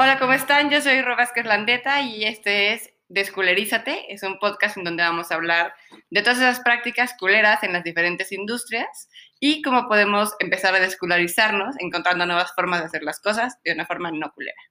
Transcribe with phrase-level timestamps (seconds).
[0.00, 0.70] Hola, ¿cómo están?
[0.70, 4.14] Yo soy Ro Vázquez Landeta y este es Desculerízate.
[4.14, 5.74] Es un podcast en donde vamos a hablar
[6.10, 9.08] de todas esas prácticas culeras en las diferentes industrias
[9.40, 13.86] y cómo podemos empezar a descularizarnos encontrando nuevas formas de hacer las cosas de una
[13.86, 14.62] forma no culera.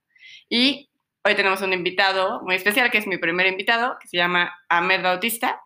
[0.48, 0.88] Y
[1.22, 5.02] hoy tenemos un invitado muy especial, que es mi primer invitado, que se llama Ahmed
[5.02, 5.60] Bautista.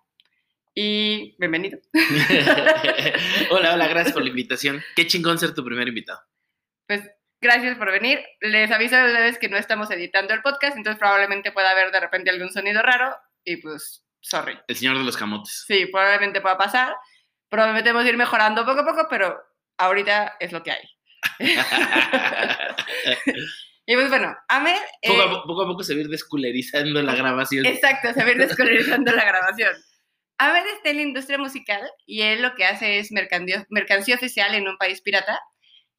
[0.74, 1.78] Y bienvenido.
[3.52, 4.82] hola, hola, gracias por la invitación.
[4.96, 6.18] Qué chingón ser tu primer invitado.
[6.88, 7.08] Pues
[7.42, 8.24] gracias por venir.
[8.40, 12.00] Les aviso de vez que no estamos editando el podcast, entonces probablemente pueda haber de
[12.00, 13.14] repente algún sonido raro
[13.44, 14.58] y pues, sorry.
[14.68, 15.64] El señor de los camotes.
[15.66, 16.94] Sí, probablemente pueda pasar.
[17.50, 19.36] Prometemos ir mejorando poco a poco, pero
[19.76, 20.88] ahorita es lo que hay.
[23.86, 24.80] y pues bueno, Amer...
[25.02, 27.66] Poco, a, eh, poco a poco se va a ir desculerizando la grabación.
[27.66, 29.74] Exacto, se va a ir desculerizando la grabación.
[30.38, 34.66] Amer está en la industria musical y él lo que hace es mercancía oficial en
[34.66, 35.40] un país pirata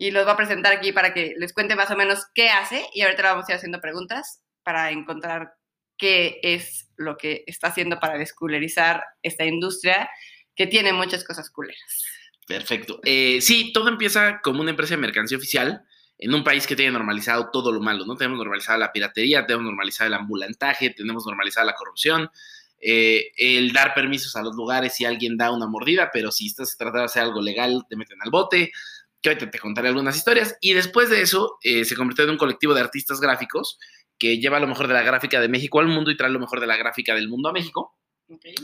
[0.03, 2.85] y los va a presentar aquí para que les cuente más o menos qué hace
[2.93, 5.53] y ahorita le vamos a ir haciendo preguntas para encontrar
[5.97, 10.09] qué es lo que está haciendo para desculerizar esta industria
[10.57, 12.03] que tiene muchas cosas culeras.
[12.45, 12.99] Perfecto.
[13.05, 15.85] Eh, sí, todo empieza como una empresa de mercancía oficial
[16.17, 18.17] en un país que tiene normalizado todo lo malo, ¿no?
[18.17, 22.29] Tenemos normalizada la piratería, tenemos normalizado el ambulantaje, tenemos normalizada la corrupción,
[22.81, 26.75] eh, el dar permisos a los lugares si alguien da una mordida, pero si estás
[26.75, 28.73] tratando de hacer algo legal, te meten al bote
[29.23, 30.57] que ahorita te contaré algunas historias.
[30.61, 33.79] Y después de eso, eh, se convirtió en un colectivo de artistas gráficos
[34.19, 36.59] que lleva lo mejor de la gráfica de México al mundo y trae lo mejor
[36.59, 37.97] de la gráfica del mundo a México.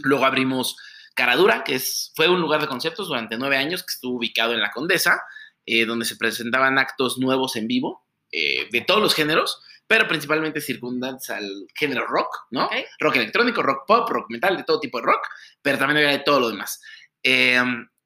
[0.04, 0.78] Luego abrimos
[1.16, 4.60] Caradura, que es, fue un lugar de conciertos durante nueve años que estuvo ubicado en
[4.60, 5.22] La Condesa,
[5.66, 10.62] eh, donde se presentaban actos nuevos en vivo eh, de todos los géneros, pero principalmente
[10.62, 12.70] circundantes al género rock, ¿no?
[13.00, 15.26] Rock electrónico, rock pop, rock metal, de todo tipo de rock,
[15.62, 16.82] pero también había de todo lo demás.
[17.24, 17.60] Eh,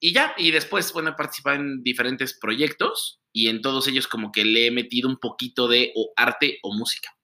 [0.06, 4.34] y ya, y después, bueno, he participado en diferentes proyectos y en todos ellos como
[4.34, 7.16] que le he metido un poquito de o arte o música.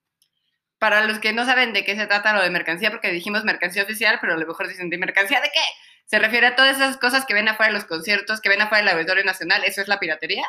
[0.78, 3.82] Para los que no saben de qué se trata lo de mercancía, porque dijimos mercancía
[3.82, 5.60] oficial, pero a lo mejor dicen de mercancía, ¿de qué?
[6.06, 8.82] Se refiere a todas esas cosas que ven afuera de los conciertos, que ven afuera
[8.82, 10.46] del Auditorio Nacional, eso es la piratería.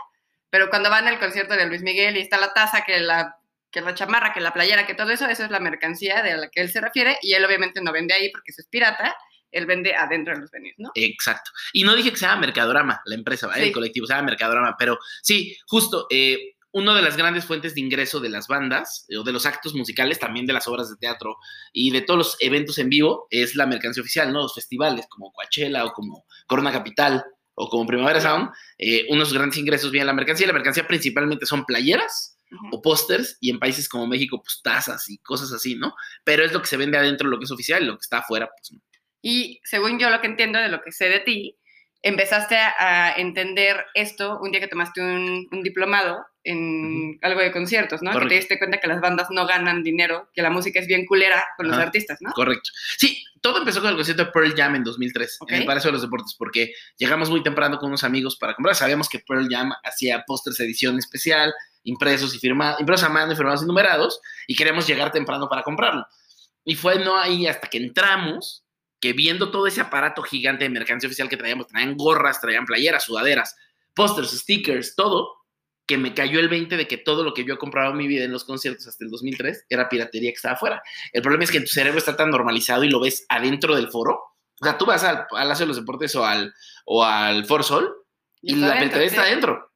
[0.49, 3.35] Pero cuando van al concierto de Luis Miguel y está la taza, que la,
[3.71, 6.49] que la chamarra, que la playera, que todo eso, eso es la mercancía de la
[6.49, 9.17] que él se refiere, y él obviamente no vende ahí porque eso es pirata,
[9.51, 10.91] él vende adentro de los venues, ¿no?
[10.95, 11.51] Exacto.
[11.73, 16.07] Y no dije que sea Mercadorama, la empresa, el colectivo, sea Mercadorama, pero sí, justo,
[16.09, 19.45] eh, una de las grandes fuentes de ingreso de las bandas eh, o de los
[19.45, 21.37] actos musicales, también de las obras de teatro
[21.73, 24.43] y de todos los eventos en vivo, es la mercancía oficial, ¿no?
[24.43, 27.23] Los festivales como Coachella o como Corona Capital
[27.55, 30.47] o como Primavera Sound, eh, unos grandes ingresos vienen la mercancía.
[30.47, 32.37] La mercancía principalmente son playeras,
[32.71, 35.93] o pósters y en países como México, pues tazas y cosas así, ¿no?
[36.23, 38.19] Pero es lo que se vende adentro, lo que es oficial y lo que está
[38.19, 38.79] afuera, pues no.
[39.21, 41.57] Y según yo lo que entiendo de lo que sé de ti,
[42.01, 48.11] empezaste a, entender esto un día que tomaste un, diplomado en algo de conciertos, ¿no?
[48.19, 51.05] Que te diste cuenta que las bandas no ganan dinero, que la música es bien
[51.05, 52.31] culera con los artistas, ¿no?
[52.31, 52.71] Correcto.
[52.97, 55.93] Sí, todo empezó con el concierto de Pearl Jam en 2003, en el Palacio de
[55.93, 58.75] los Deportes, porque llegamos muy temprano con unos amigos para comprar.
[58.75, 61.53] Sabíamos que Pearl Jam hacía pósters edición especial,
[61.83, 65.61] impresos y firmados, impresos a mano y firmados y numerados, y queríamos llegar temprano para
[65.61, 66.07] comprarlo.
[66.65, 68.63] Y fue no ahí hasta que entramos
[69.01, 73.03] que viendo todo ese aparato gigante de mercancía oficial que traíamos, traían gorras, traían playeras,
[73.03, 73.55] sudaderas,
[73.95, 75.41] pósters, stickers, todo,
[75.87, 78.07] que me cayó el 20 de que todo lo que yo he comprado en mi
[78.07, 80.81] vida en los conciertos hasta el 2003 era piratería que estaba afuera.
[81.11, 84.21] El problema es que tu cerebro está tan normalizado y lo ves adentro del foro.
[84.61, 86.53] O sea, tú vas al Palacio de los Deportes o al,
[86.85, 87.91] o al For Sol
[88.41, 89.71] y, la piratería está adentro.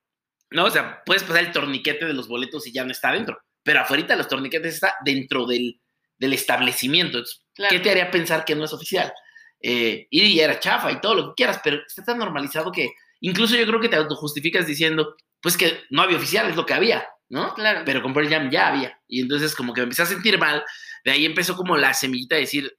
[0.52, 3.40] No, o sea, puedes pasar el torniquete de los boletos y ya no está adentro.
[3.64, 5.81] Pero afuera los torniquetes está dentro del,
[6.19, 7.24] del establecimiento.
[7.56, 9.14] ¿Qué te haría pensar que no es oficial?
[9.62, 13.56] Eh, y era chafa y todo lo que quieras, pero está tan normalizado que incluso
[13.56, 17.08] yo creo que te autojustificas diciendo, pues que no había oficial, es lo que había,
[17.30, 17.54] ¿no?
[17.54, 17.82] Claro.
[17.86, 19.00] Pero con Pearl Jam ya había.
[19.08, 20.64] Y entonces como que me empecé a sentir mal,
[21.04, 22.78] de ahí empezó como la semillita de decir,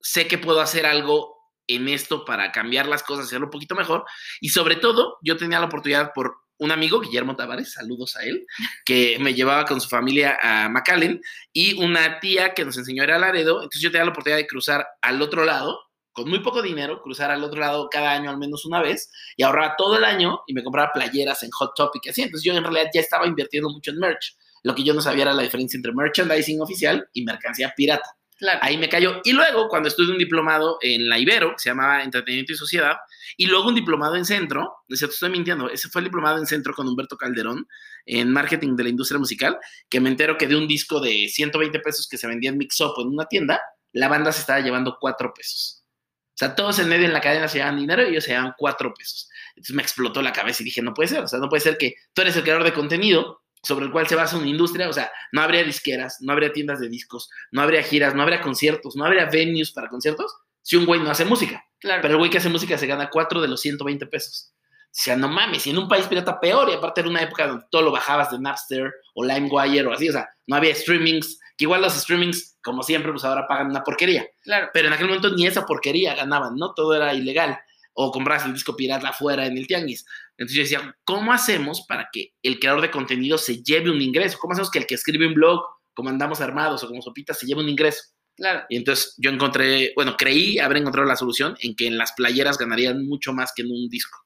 [0.00, 1.36] sé que puedo hacer algo
[1.66, 4.04] en esto para cambiar las cosas, hacerlo un poquito mejor.
[4.40, 8.46] Y sobre todo, yo tenía la oportunidad por un amigo, Guillermo Tavares, saludos a él,
[8.84, 11.20] que me llevaba con su familia a McAllen,
[11.52, 13.56] y una tía que nos enseñó a ir a Laredo.
[13.56, 15.80] Entonces yo tenía la oportunidad de cruzar al otro lado,
[16.12, 19.44] con muy poco dinero, cruzar al otro lado cada año al menos una vez, y
[19.44, 22.22] ahorraba todo el año y me compraba playeras en Hot Topic así.
[22.22, 24.36] Entonces yo en realidad ya estaba invirtiendo mucho en merch.
[24.64, 28.17] Lo que yo no sabía era la diferencia entre merchandising oficial y mercancía pirata.
[28.60, 29.20] Ahí me cayó.
[29.24, 32.96] Y luego, cuando estuve un diplomado en la Ibero, que se llamaba Entretenimiento y Sociedad,
[33.36, 36.46] y luego un diplomado en Centro, no sé, estoy mintiendo, ese fue el diplomado en
[36.46, 37.66] Centro con Humberto Calderón,
[38.06, 39.58] en Marketing de la Industria Musical,
[39.88, 42.80] que me entero que de un disco de 120 pesos que se vendía en Mix
[42.80, 43.60] Up en una tienda,
[43.92, 45.84] la banda se estaba llevando 4 pesos.
[46.30, 48.54] O sea, todos en medio en la cadena se llevan dinero y ellos se llevan
[48.56, 49.28] 4 pesos.
[49.56, 51.76] Entonces me explotó la cabeza y dije, no puede ser, o sea, no puede ser
[51.76, 54.92] que tú eres el creador de contenido, sobre el cual se basa una industria, o
[54.92, 58.96] sea, no habría disqueras, no habría tiendas de discos, no habría giras, no habría conciertos,
[58.96, 61.64] no habría venues para conciertos si un güey no hace música.
[61.80, 62.02] Claro.
[62.02, 64.52] Pero el güey que hace música se gana 4 de los 120 pesos.
[64.90, 67.46] O sea, no mames, y en un país pirata peor, y aparte era una época
[67.46, 71.38] donde todo lo bajabas de Napster o LimeWire o así, o sea, no había streamings,
[71.56, 74.26] que igual los streamings, como siempre, pues ahora pagan una porquería.
[74.42, 74.70] Claro.
[74.72, 76.72] Pero en aquel momento ni esa porquería ganaban, ¿no?
[76.72, 77.58] Todo era ilegal.
[78.00, 80.06] O comprabas el disco pirata afuera en el tianguis.
[80.36, 84.38] Entonces yo decía, ¿cómo hacemos para que el creador de contenido se lleve un ingreso?
[84.38, 85.60] ¿Cómo hacemos que el que escribe un blog,
[85.94, 88.00] como andamos armados o como sopitas, se lleve un ingreso?
[88.36, 88.64] Claro.
[88.68, 92.56] Y entonces yo encontré, bueno, creí haber encontrado la solución en que en las playeras
[92.56, 94.16] ganarían mucho más que en un disco.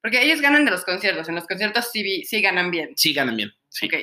[0.00, 1.28] Porque ellos ganan de los conciertos.
[1.28, 2.92] En los conciertos sí, sí ganan bien.
[2.94, 3.52] Sí, ganan bien.
[3.68, 3.86] Sí.
[3.86, 3.94] Ok.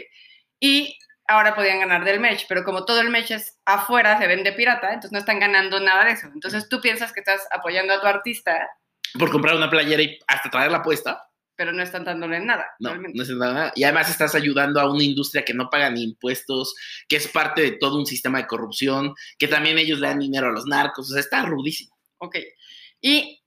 [0.60, 0.98] Y
[1.30, 4.88] ahora podían ganar del merch, pero como todo el merch es afuera, se vende pirata,
[4.88, 6.28] entonces no están ganando nada de eso.
[6.34, 8.68] Entonces tú piensas que estás apoyando a tu artista,
[9.18, 11.26] Por comprar una playera y hasta traerla puesta,
[11.56, 12.68] pero no están dándole nada.
[12.80, 13.18] no, realmente.
[13.18, 13.72] no es nada.
[13.76, 16.74] Y además estás ayudando a una industria que no paga ni impuestos,
[17.08, 20.48] que es parte de todo un sistema de corrupción, que también ellos le dan dinero
[20.48, 21.10] a los narcos.
[21.10, 21.94] O sea, está rudísimo.
[22.20, 22.38] Ok.
[23.02, 23.42] Y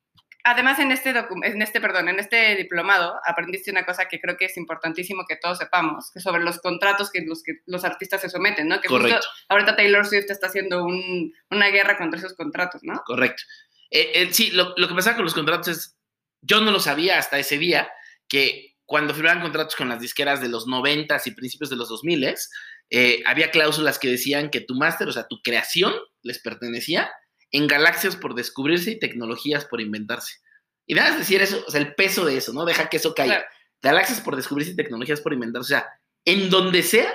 [0.44, 4.46] además en este, en este, perdón, en este diplomado aprendiste una cosa que creo que
[4.46, 8.28] es importantísimo que todos sepamos, que sobre los contratos que los, que los artistas se
[8.28, 8.80] someten, ¿no?
[8.80, 9.26] Que justo Correcto.
[9.48, 13.00] ahorita Taylor Swift está haciendo un- una guerra contra esos contratos, ¿no?
[13.06, 13.42] Correcto.
[13.92, 15.96] Eh, eh, sí, lo, lo que pasaba con los contratos es,
[16.40, 17.88] yo no lo sabía hasta ese día,
[18.26, 22.34] que cuando firmaban contratos con las disqueras de los 90 y principios de los 2000
[22.90, 27.10] eh, había cláusulas que decían que tu máster, o sea, tu creación, les pertenecía
[27.50, 30.34] en galaxias por descubrirse y tecnologías por inventarse.
[30.86, 32.64] Y nada más decir eso, o sea, el peso de eso, ¿no?
[32.64, 33.36] Deja que eso caiga.
[33.36, 33.48] Claro.
[33.80, 35.74] Galaxias por descubrirse y tecnologías por inventarse.
[35.74, 35.86] O sea,
[36.24, 37.12] en donde sea,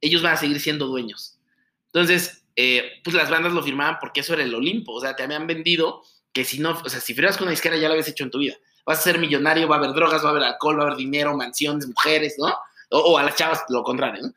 [0.00, 1.38] ellos van a seguir siendo dueños.
[1.86, 4.92] Entonces, eh, pues las bandas lo firmaban porque eso era el Olimpo.
[4.92, 6.02] O sea, te habían vendido
[6.34, 8.30] que si no, o sea, si firmas con una disquera ya lo habías hecho en
[8.30, 8.56] tu vida.
[8.84, 10.98] Vas a ser millonario, va a haber drogas, va a haber alcohol, va a haber
[10.98, 12.54] dinero, mansiones, mujeres, ¿no?
[12.90, 14.34] O, o a las chavas lo contrario, ¿no?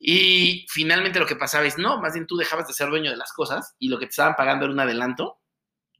[0.00, 3.16] Y finalmente lo que pasaba es, no, más bien tú dejabas de ser dueño de
[3.16, 5.38] las cosas y lo que te estaban pagando era un adelanto.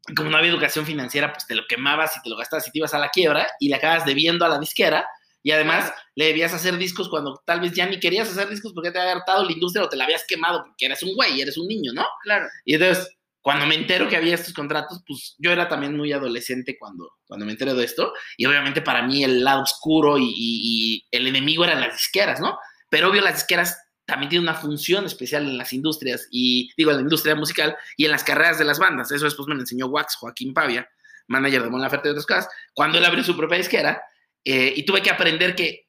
[0.07, 2.71] Y como no había educación financiera, pues te lo quemabas y te lo gastabas y
[2.71, 5.07] te ibas a la quiebra y le acabas debiendo a la disquera.
[5.43, 8.91] Y además le debías hacer discos cuando tal vez ya ni querías hacer discos porque
[8.91, 11.57] te había hartado la industria o te la habías quemado porque eres un güey, eres
[11.59, 12.07] un niño, ¿no?
[12.23, 12.47] Claro.
[12.65, 13.18] Y entonces,
[13.49, 17.47] cuando me entero que había estos contratos, pues yo era también muy adolescente cuando, cuando
[17.47, 18.13] me entero de esto.
[18.37, 22.59] Y obviamente para mí el lado oscuro y, el enemigo eran las disqueras, ¿no?
[22.91, 26.99] Pero obvio las disqueras también tienen una función especial en las industrias, y digo, en
[26.99, 29.11] la industria musical y en las carreras de las bandas.
[29.13, 30.87] Eso después me lo enseñó Wax, Joaquín Pavia,
[31.27, 34.03] manager de Mon Laferte y otras cosas, cuando él abrió su propia disquera.
[34.45, 35.87] eh, y tuve que aprender que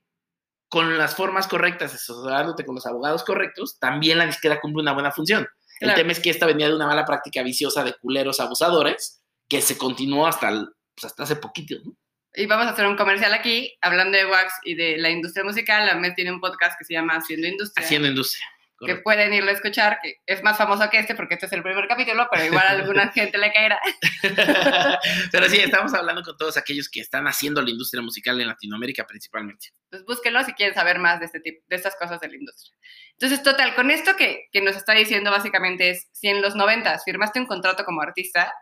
[0.70, 5.12] con las formas correctas, asesorándote con los abogados correctos, también la disquera cumple una buena
[5.12, 5.46] función.
[5.80, 9.62] El tema es que esta venía de una mala práctica viciosa de culeros abusadores que
[9.62, 11.76] se continuó hasta, el- pues, hasta hace poquito.
[11.84, 11.96] ¿no?
[12.36, 15.86] Y vamos a hacer un comercial aquí, hablando de Wax y de la industria musical.
[15.86, 17.86] La MED tiene un podcast que se llama Haciendo Industria.
[17.86, 18.46] Haciendo industria.
[18.86, 21.64] Que pueden irlo a escuchar, que es más famoso que este porque este es el
[21.64, 23.80] primer capítulo, pero igual a alguna gente le caerá.
[25.32, 29.06] Pero sí, estamos hablando con todos aquellos que están haciendo la industria musical en Latinoamérica
[29.06, 29.68] principalmente.
[29.90, 32.76] Pues búsquenlo si quieren saber más de este tipo, de estas cosas de la industria.
[33.14, 37.00] Entonces, total, con esto que, que nos está diciendo básicamente es, si en los 90
[37.06, 38.54] firmaste un contrato como artista,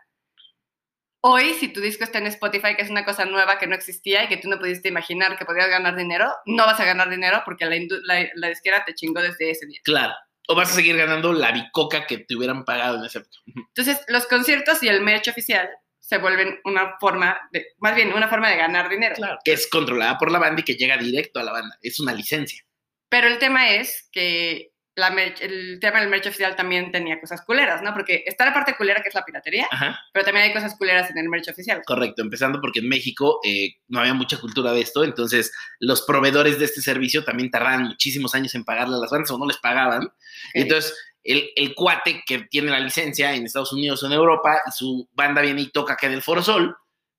[1.20, 4.24] hoy si tu disco está en Spotify, que es una cosa nueva que no existía
[4.24, 7.42] y que tú no pudiste imaginar que podías ganar dinero, no vas a ganar dinero
[7.44, 9.80] porque la, la, la disquera te chingó desde ese día.
[9.84, 10.14] Claro.
[10.48, 13.36] O vas a seguir ganando la bicoca que te hubieran pagado en ese época.
[13.54, 15.68] Entonces, los conciertos y el merch oficial
[16.00, 19.14] se vuelven una forma, de, más bien una forma de ganar dinero.
[19.14, 19.38] Claro.
[19.44, 21.76] Que es controlada por la banda y que llega directo a la banda.
[21.82, 22.64] Es una licencia.
[23.10, 27.42] Pero el tema es que la merch- el tema del merch oficial también tenía cosas
[27.42, 27.92] culeras, ¿no?
[27.94, 29.98] Porque está la parte culera que es la piratería, Ajá.
[30.12, 31.82] pero también hay cosas culeras en el merch oficial.
[31.86, 36.58] Correcto, empezando porque en México eh, no había mucha cultura de esto, entonces los proveedores
[36.58, 39.58] de este servicio también tardaban muchísimos años en pagarle a las bandas o no les
[39.58, 40.08] pagaban.
[40.54, 44.70] Entonces el, el cuate que tiene la licencia en Estados Unidos o en Europa y
[44.72, 46.76] su banda viene y toca que del Foro Sol,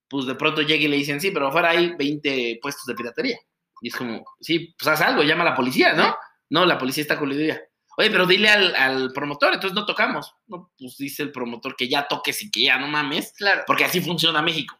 [0.07, 3.37] pues de pronto llega y le dicen, sí, pero afuera hay 20 puestos de piratería.
[3.81, 6.15] Y es como, sí, pues haz algo, llama a la policía, ¿no?
[6.49, 7.61] No, la policía está coludida.
[7.99, 10.33] Oye, pero dile al, al promotor, entonces no tocamos.
[10.47, 13.63] No, pues dice el promotor que ya toques y que ya no mames Claro.
[13.67, 14.79] porque así funciona México.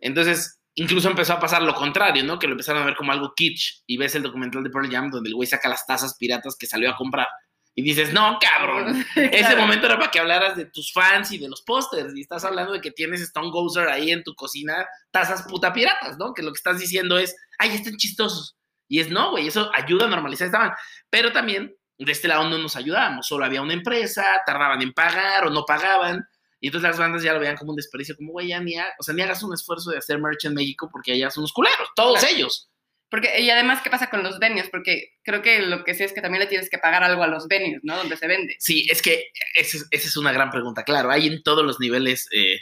[0.00, 2.38] Entonces, incluso empezó a pasar lo contrario, ¿no?
[2.38, 5.10] Que lo empezaron a ver como algo kitsch y ves el documental de Pearl Jam
[5.10, 7.26] donde el güey saca las tazas piratas que salió a comprar
[7.74, 9.04] y dices, no, cabrón.
[9.16, 9.60] Ese Claro.
[9.62, 12.72] momento era para que hablaras de tus fans y de los pósters y estás hablando
[12.72, 16.34] de que tienes Stone Gozer ahí en tu cocina, tazas puta piratas, ¿no?
[16.34, 18.56] Que lo que estás diciendo es, ay, están chistosos.
[18.90, 20.76] Y es, no, güey, eso ayuda a normalizar esta.
[21.10, 25.46] Pero también, de este lado no nos ayudábamos, solo había una empresa, tardaban en pagar
[25.46, 26.26] o no pagaban.
[26.60, 28.92] Y entonces las bandas ya lo veían como un desperdicio, como, güey, ya ni, ha-
[28.98, 31.52] o sea, ni hagas un esfuerzo de hacer merch en México porque allá son los
[31.52, 32.34] culeros, todos Claro.
[32.34, 32.68] ellos.
[33.10, 34.68] Porque, y además, ¿qué pasa con los venues?
[34.70, 37.26] Porque creo que lo que sé es que también le tienes que pagar algo a
[37.26, 37.96] los venues, ¿no?
[37.96, 38.56] Donde se vende.
[38.58, 40.84] Sí, es que esa es, una gran pregunta.
[40.84, 42.58] Claro, hay en todos los niveles eh,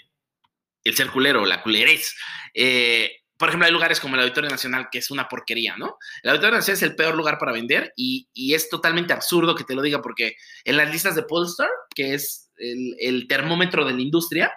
[0.85, 2.15] el ser culero, la culerez.
[2.55, 5.99] Eh, por ejemplo, hay lugares como el Auditorio Nacional, que es una porquería, ¿no?
[6.23, 9.75] El Auditorio Nacional es el peor lugar para vender y, es totalmente absurdo que te
[9.75, 14.53] lo diga porque en las listas de Polestar, que es el, termómetro de la industria,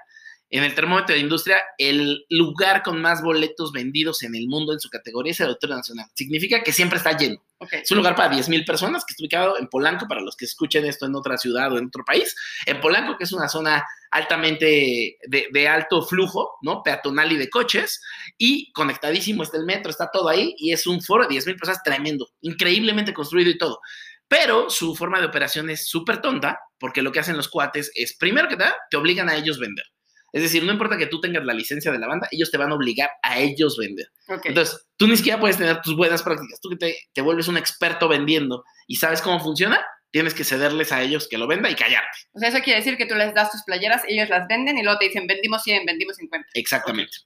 [0.49, 4.79] en el termómetro de industria, el lugar con más boletos vendidos en el mundo en
[4.79, 6.07] su categoría es el Auditorio Nacional.
[6.15, 7.43] Significa que siempre está lleno.
[7.71, 10.85] Es un lugar para 10.000 personas que está ubicado en Polanco, para los que escuchen
[10.85, 12.35] esto en otra ciudad o en otro país.
[12.65, 16.81] En Polanco, que es una zona altamente de, alto flujo, ¿no?
[16.81, 18.01] Peatonal y de coches,
[18.37, 21.83] y conectadísimo está el metro, está todo ahí, y es un foro de 10.000 personas
[21.83, 23.79] tremendo, increíblemente construido y todo.
[24.27, 28.15] Pero su forma de operación es súper tonta, porque lo que hacen los cuates es,
[28.17, 29.85] primero que nada, te obligan a ellos vender.
[30.31, 32.71] Es decir, no importa que tú tengas la licencia de la banda, ellos te van
[32.71, 34.11] a obligar a ellos vender.
[34.27, 36.59] Entonces, tú ni siquiera puedes tener tus buenas prácticas.
[36.61, 40.91] Tú que te, te, vuelves un experto vendiendo y sabes cómo funciona, tienes que cederles
[40.91, 42.17] a ellos que lo venda y callarte.
[42.33, 44.83] O sea, eso quiere decir que tú les das tus playeras, ellos las venden y
[44.83, 46.49] luego te dicen, vendimos 100, vendimos 50.
[46.53, 47.17] Exactamente.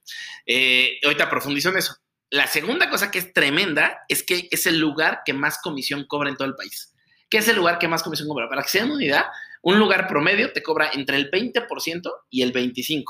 [0.46, 1.96] Eh, ahorita profundizo en eso.
[2.30, 6.30] La segunda cosa que es tremenda es que es el lugar que más comisión cobra
[6.30, 6.93] en todo el país.
[7.34, 8.48] ¿Qué es el lugar que más comisión cobra?
[8.48, 9.26] Para que se den una unidad,
[9.64, 13.06] un lugar promedio te cobra entre el 20% y el 25%.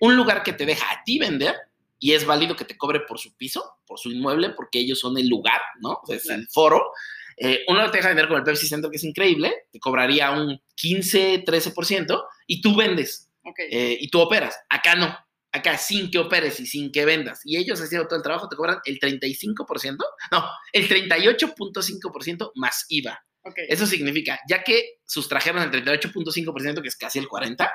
[0.00, 1.54] Un lugar que te deja a ti vender
[1.98, 5.18] y es válido que te cobre por su piso, por su inmueble, porque ellos son
[5.18, 6.00] el lugar, ¿no?
[6.02, 6.90] O sea, es el foro.
[7.36, 10.58] Eh, uno te deja vender con el Pepsi Center, que es increíble, te cobraría un
[10.76, 13.30] 15, 13% y tú vendes
[13.70, 14.58] eh, y tú operas.
[14.70, 15.14] Acá no.
[15.52, 17.42] Acá sin que operes y sin que vendas.
[17.44, 19.98] Y ellos haciendo todo el trabajo te cobran el 35%,
[20.32, 23.22] no, el 38.5% más IVA.
[23.68, 27.70] Eso significa, ya que sustrajeron el 38.5%, que es casi el 40%,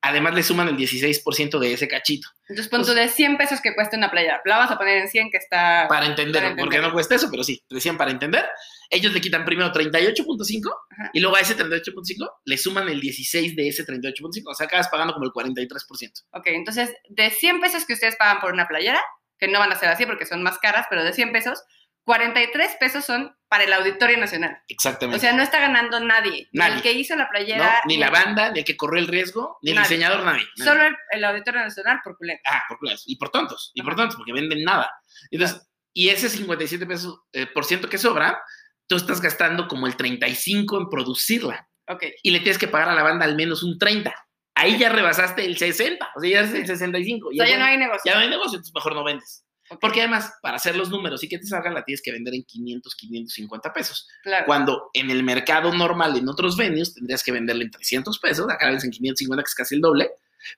[0.00, 2.28] además le suman el 16% de ese cachito.
[2.48, 4.40] Entonces, punto de 100 pesos que cuesta una playera.
[4.46, 5.86] La vas a poner en 100 que está...
[5.88, 8.46] Para entender, porque no cuesta eso, pero sí, decían para entender.
[8.88, 10.74] Ellos le quitan primero 38.5
[11.12, 14.42] y luego a ese 38.5 le suman el 16 de ese 38.5.
[14.46, 16.24] O sea, acabas pagando como el 43%.
[16.32, 19.00] Ok, entonces, de 100 pesos que ustedes pagan por una playera,
[19.38, 21.62] que no van a ser así porque son más caras, pero de 100 pesos,
[22.04, 24.62] 43 pesos son para el Auditorio Nacional.
[24.68, 25.16] Exactamente.
[25.16, 26.48] O sea, no está ganando nadie.
[26.52, 27.82] Ni el que hizo la playera.
[27.84, 30.46] ni, la banda, ni el que corrió el riesgo, ni el diseñador, nadie.
[30.56, 32.38] Solo el, Auditorio Nacional por culero.
[32.46, 32.96] Ah, por culero.
[33.06, 33.72] Y por tontos.
[33.74, 34.88] Y por tontos, porque venden nada.
[35.32, 38.40] Entonces, y ese 57 pesos eh, por ciento que sobra,
[38.86, 41.68] tú estás gastando como el 35 en producirla.
[41.88, 42.04] Ok.
[42.22, 44.14] Y le tienes que pagar a la banda al menos un 30.
[44.54, 47.28] Ahí ya rebasaste el 60, o sea, ya es el 65.
[47.28, 48.02] O sea, ya, no hay negocio.
[48.04, 49.44] Ya no hay negocio, entonces mejor no vendes.
[49.78, 52.42] Porque además, para hacer los números y que te salgan, la tienes que vender en
[52.44, 54.08] 500, 550 pesos.
[54.46, 58.70] Cuando en el mercado normal, en otros venues, tendrías que venderle en 300 pesos, acá
[58.70, 60.10] en 550, que es casi el doble.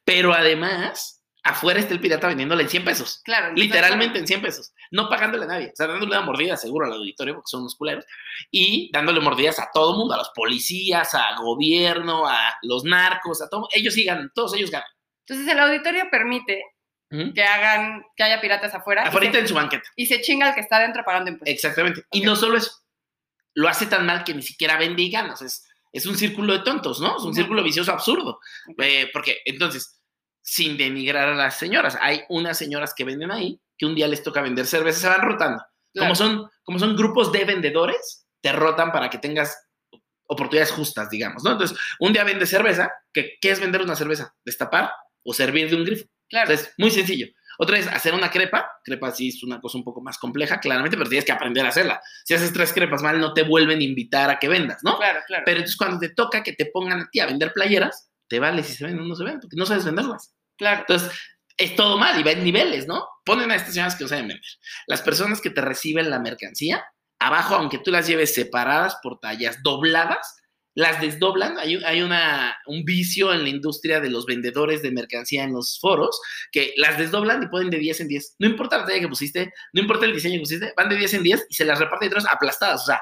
[0.05, 3.21] Pero además, afuera está el pirata vendiéndole en 100 pesos.
[3.25, 3.55] Claro.
[3.55, 4.73] Literalmente en 100 pesos.
[4.91, 5.69] No pagándole a nadie.
[5.69, 8.05] O sea, dándole una mordida seguro al auditorio, porque son unos culeros.
[8.51, 13.49] Y dándole mordidas a todo mundo, a los policías, a gobierno, a los narcos, a
[13.49, 13.69] todo.
[13.75, 14.89] Ellos sí ganan, todos ellos ganan.
[15.27, 16.63] Entonces, el auditorio permite
[17.35, 19.05] que hagan, que haya piratas afuera.
[19.05, 19.85] Afuera en su banqueta.
[19.97, 21.55] Y se chinga el que está adentro pagando impuestos.
[21.55, 22.05] Exactamente.
[22.11, 22.73] Y no solo eso,
[23.55, 25.35] lo hace tan mal que ni siquiera vende y gana.
[25.41, 27.19] es, es un círculo de tontos, ¿no?
[27.19, 28.41] Es un círculo vicioso absurdo.
[28.79, 30.01] Eh, porque entonces,
[30.41, 34.23] sin denigrar a las señoras, hay unas señoras que venden ahí que un día les
[34.23, 35.63] toca vender cerveza, se van rotando.
[35.95, 39.69] Como, son, como son grupos de vendedores, te rotan para que tengas
[40.27, 41.53] oportunidades justas, digamos, ¿no?
[41.53, 44.35] Entonces, un día vende cerveza, que, ¿qué es vender una cerveza?
[44.45, 44.93] Destapar
[45.23, 46.07] o servir de un grifo.
[46.33, 46.51] Claro.
[46.51, 47.27] Entonces, muy sencillo.
[47.59, 48.71] Otra es hacer una crepa.
[48.83, 51.69] Crepa sí es una cosa un poco más compleja, claramente, pero tienes que aprender a
[51.69, 52.01] hacerla.
[52.25, 54.97] Si haces tres crepas mal, no te vuelven a invitar a que vendas, ¿no?
[54.97, 55.43] Claro, claro.
[55.45, 58.63] Pero entonces cuando te toca que te pongan a ti a vender playeras, te vale
[58.63, 60.35] si se venden o no se venden, porque no sabes venderlas.
[60.57, 60.81] Claro.
[60.81, 61.13] Entonces,
[61.59, 63.07] es todo mal y va en niveles, ¿no?
[63.27, 64.47] Ponen a estas señoras que no saben vender.
[64.87, 66.83] Las personas que te reciben la mercancía,
[67.19, 70.42] abajo, aunque tú las lleves separadas por tallas, dobladas,
[70.75, 71.59] las desdoblan.
[71.59, 75.79] Hay, hay una, un vicio en la industria de los vendedores de mercancía en los
[75.81, 78.37] foros que las desdoblan y ponen de 10 en 10.
[78.39, 81.15] No importa la talla que pusiste, no importa el diseño que pusiste, van de 10
[81.15, 82.83] en 10 y se las reparten entre aplastadas.
[82.83, 83.01] O sea,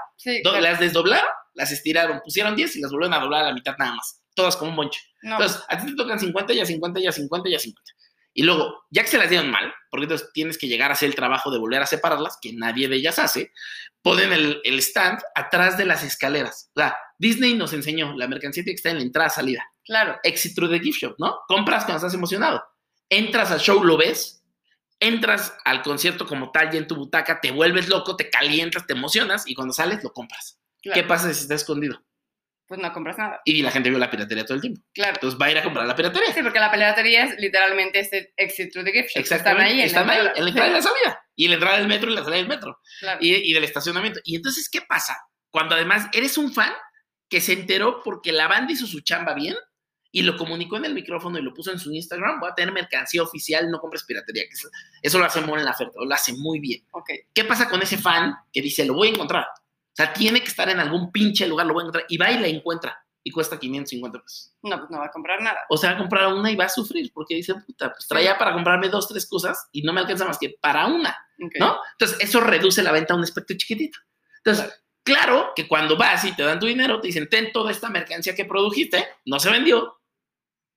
[0.61, 3.95] las desdoblaron, las estiraron, pusieron 10 y las volvieron a doblar a la mitad nada
[3.95, 4.23] más.
[4.35, 5.01] Todas como un bonche.
[5.23, 7.93] Entonces, a ti te tocan 50, ya 50, ya 50, ya 50.
[8.33, 11.09] Y luego, ya que se las dieron mal, porque entonces tienes que llegar a hacer
[11.09, 13.53] el trabajo de volver a separarlas, que nadie de ellas hace,
[14.03, 16.71] ponen el, el stand atrás de las escaleras.
[16.77, 19.63] O sea, Disney nos enseñó, la mercancía que está en la entrada-salida.
[19.85, 20.19] Claro.
[20.23, 21.39] Exit through the gift shop, ¿no?
[21.49, 22.63] Compras cuando estás emocionado.
[23.11, 24.43] Entras al show, lo ves,
[24.99, 28.95] entras al concierto como tal, y en tu butaca, te vuelves loco, te calientas, te
[28.95, 30.59] emocionas, y cuando sales, lo compras.
[30.83, 32.03] ¿Qué pasa si está escondido?
[32.67, 33.41] pues no compras nada.
[33.45, 34.81] Y la gente vio la piratería todo el tiempo.
[34.95, 35.15] Claro.
[35.15, 36.33] Entonces va a ir a comprar la piratería.
[36.33, 39.23] Sí, porque la piratería es literalmente este exit through the gift shop.
[39.23, 39.73] Están Exactamente.
[39.73, 40.39] ahí en Están la ahí, entrada.
[40.39, 41.21] en la entrada y la salida.
[41.35, 42.79] Y en la entrada del metro y la salida del metro.
[43.01, 43.19] Claro.
[43.21, 44.21] y, y del estacionamiento.
[44.23, 45.19] Y entonces, ¿qué pasa?
[45.51, 46.73] Cuando además eres un fan
[47.31, 49.55] que se enteró porque la banda hizo su chamba bien
[50.13, 52.75] y lo comunicó en el micrófono y lo puso en su Instagram, voy a tener
[52.75, 54.43] mercancía oficial, no compres piratería.
[54.43, 54.69] Que eso,
[55.01, 56.85] eso lo hace Mon Laferte, lo hace muy bien.
[56.91, 57.11] Ok.
[57.33, 59.45] ¿Qué pasa con ese fan que dice, lo voy a encontrar?
[59.45, 62.07] O sea, tiene que estar en algún pinche lugar, lo voy a encontrar.
[62.09, 62.99] Y va y la encuentra.
[63.23, 64.53] Y cuesta 550 pesos.
[64.63, 65.59] No, pues no va a comprar nada.
[65.69, 68.37] O sea, va a comprar una y va a sufrir porque dice, puta, pues traía
[68.37, 71.17] para comprarme dos, tres cosas y no me alcanza más que para una.
[71.39, 71.79] ¿no?
[71.93, 73.99] Entonces, eso reduce la venta a un aspecto chiquitito.
[74.39, 77.89] Entonces, claro que cuando vas y te dan tu dinero, te dicen, ten toda esta
[77.89, 79.79] mercancía que produjiste, no se vendió.
[79.85, 79.99] O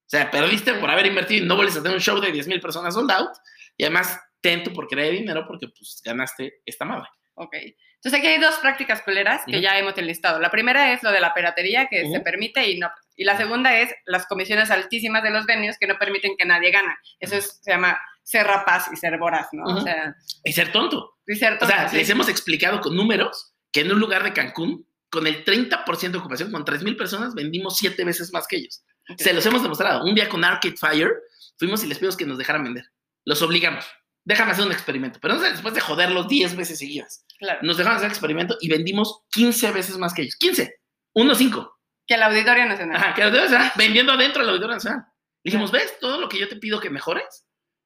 [0.05, 2.61] sea, perdiste por haber invertido y no vuelves a tener un show de 10 mil
[2.61, 3.31] personas sold out.
[3.77, 7.07] Y además, ten tu porquería de dinero porque pues ganaste esta madre.
[7.35, 7.55] Ok.
[7.55, 10.39] Entonces aquí hay dos prácticas culeras que ya hemos enlistado.
[10.39, 12.13] La primera es lo de la piratería que Ujú.
[12.13, 12.91] se permite y no.
[13.15, 16.71] Y la segunda es las comisiones altísimas de los venues que no permiten que nadie
[16.71, 16.97] gana.
[17.19, 19.63] Eso es- se llama ser rapaz y ser voraz, ¿no?
[19.63, 19.81] O Ujú.
[19.83, 21.17] sea, Y ser tonto.
[21.25, 21.97] y ser O sea, tonto, sí.
[21.97, 26.17] les hemos explicado con números que en un lugar de Cancún, con el 30% de
[26.17, 28.83] ocupación, con 3 mil personas, vendimos siete veces más que ellos.
[29.17, 30.05] Se los hemos demostrado.
[30.05, 31.11] Un día con Arcade Fire
[31.57, 32.85] fuimos y les pedimos que nos dejaran vender.
[33.25, 33.85] Los obligamos.
[34.23, 35.19] Déjame hacer un experimento.
[35.21, 37.25] Pero no sé, después de joderlos 10 veces seguidas.
[37.37, 37.59] Claro.
[37.63, 40.35] Nos dejaron hacer el experimento y vendimos 15 veces más que ellos.
[40.37, 40.79] 15.
[41.15, 41.79] Uno cinco.
[42.07, 42.95] Que el Auditorio Nacional.
[42.95, 45.05] Ajá, que los debes estar vendiendo adentro del Auditorio Nacional.
[45.43, 47.45] Le dijimos, ¿ves todo lo que yo te pido que mejores?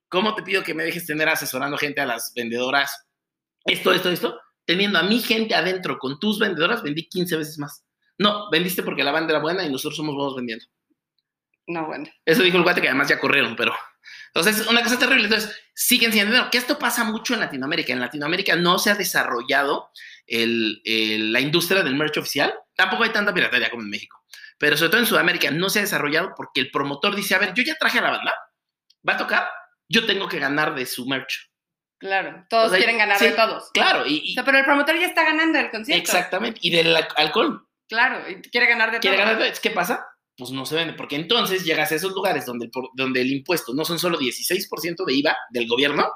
[0.09, 3.05] ¿Cómo te pido que me dejes tener asesorando gente a las vendedoras?
[3.65, 4.39] Esto, esto, esto.
[4.67, 7.83] Teniendo a mi gente adentro con tus vendedoras, vendí 15 veces más.
[8.19, 10.65] No, vendiste porque la banda era buena y nosotros somos buenos vendiendo.
[11.67, 12.05] No, bueno.
[12.25, 13.73] Eso dijo el guate que además ya corrieron, pero.
[14.33, 15.25] Entonces, una cosa terrible.
[15.25, 16.49] Entonces, siguen sin dinero.
[16.51, 17.91] Que esto pasa mucho en Latinoamérica.
[17.93, 19.89] En Latinoamérica no se ha desarrollado
[20.25, 22.53] el- el- la industria del merch oficial.
[22.75, 24.21] Tampoco hay tanta piratería como en México.
[24.57, 27.53] Pero sobre todo en Sudamérica no se ha desarrollado porque el promotor dice: A ver,
[27.53, 28.33] yo ya traje a la banda,
[29.07, 29.49] va a tocar,
[29.87, 31.51] yo tengo que ganar de su merch.
[31.99, 32.45] Claro.
[32.49, 33.71] Todos O sea, quieren ganar sí, de todos.
[33.73, 34.19] Claro, y.
[34.19, 36.01] O y- sea, pero el promotor ya está ganando el concierto.
[36.03, 36.59] exactamente.
[36.61, 37.67] Y del al- alcohol.
[37.89, 38.29] Claro.
[38.29, 39.25] Y quiere ganar de ¿Quiere todo.
[39.25, 39.41] ganar?
[39.41, 40.05] de- ¿Qué pasa?
[40.39, 43.73] Pues no se vende, porque entonces llegas a esos lugares donde el, donde el impuesto
[43.73, 46.11] no son solo 16% de IVA del gobierno,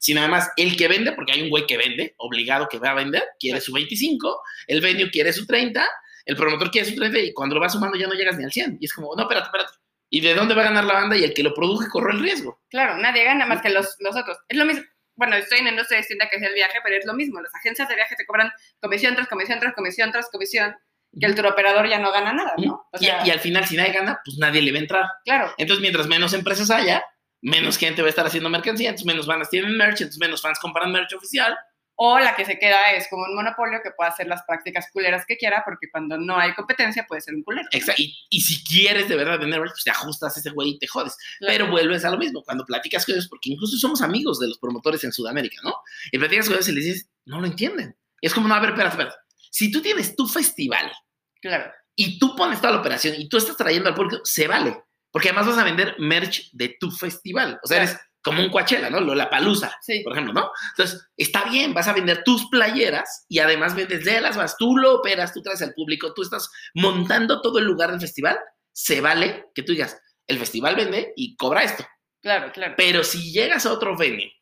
[0.00, 2.94] sino además el que vende, porque hay un güey que vende, obligado que va a
[2.94, 5.86] vender, quiere su 25, el venue quiere su 30,
[6.24, 8.52] el promotor quiere su 30 y cuando lo vas sumando ya no llegas ni al
[8.52, 8.78] 100.
[8.80, 9.72] Y es como, no, espérate, espérate.
[10.08, 11.14] ¿Y de dónde va a ganar la banda?
[11.18, 12.62] Y el que lo produce corre el riesgo.
[12.70, 14.38] Claro, nadie gana más que los, los otros.
[14.48, 14.84] Es lo mismo.
[15.16, 17.40] Bueno, estoy en industria distinta que es el viaje, pero es lo mismo.
[17.40, 18.50] Las agencias de viaje te cobran
[18.80, 20.76] comisión tras comisión tras comisión tras comisión,
[21.18, 22.86] que el turoperador ya no gana nada, ¿no?
[22.92, 25.06] O Y, y al final, si nadie gana, pues nadie le va a entrar.
[25.24, 27.02] claro, Entonces, mientras menos empresas haya,
[27.40, 30.58] menos gente va a estar haciendo mercancía, entonces menos bandas tienen merch, entonces menos fans
[30.58, 31.56] compran merch oficial.
[31.98, 35.24] O la que se queda es como un monopolio que puede hacer las prácticas culeras
[35.26, 37.66] que quiera, porque cuando no hay competencia puede ser un culero.
[37.72, 37.78] ¿no?
[37.78, 40.70] Exa- Y, y si quieres de verdad vender merch, pues te ajustas a ese güey
[40.70, 41.16] y te jodes.
[41.38, 41.52] Claro.
[41.52, 44.58] Pero vuelves a lo mismo, cuando platicas con ellos, porque incluso somos amigos de los
[44.58, 45.74] promotores en Sudamérica, ¿no?
[46.12, 47.96] Y platicas con ellos y les dices, no lo entienden.
[48.20, 49.16] Y es como, no, a ver, espérate, espérate.
[49.50, 50.92] Si tú tienes tu festival
[51.40, 54.82] Claro, y tú pones toda la operación y tú estás trayendo al público, se vale.
[55.10, 57.58] Porque además vas a vender merch de tu festival.
[57.62, 57.90] O sea, Claro.
[57.92, 59.00] eres como un Coachella, ¿no?
[59.14, 60.50] La palusa, sí, por ejemplo, ¿no?
[60.70, 64.76] Entonces, está bien, vas a vender tus playeras y además vendes de las vas, tú
[64.76, 68.36] lo operas, tú traes al público, tú estás montando todo el lugar del festival,
[68.72, 71.86] se vale que tú digas, el festival vende y cobra esto.
[72.20, 72.74] claro, claro.
[72.76, 74.32] Pero si llegas a otro venue,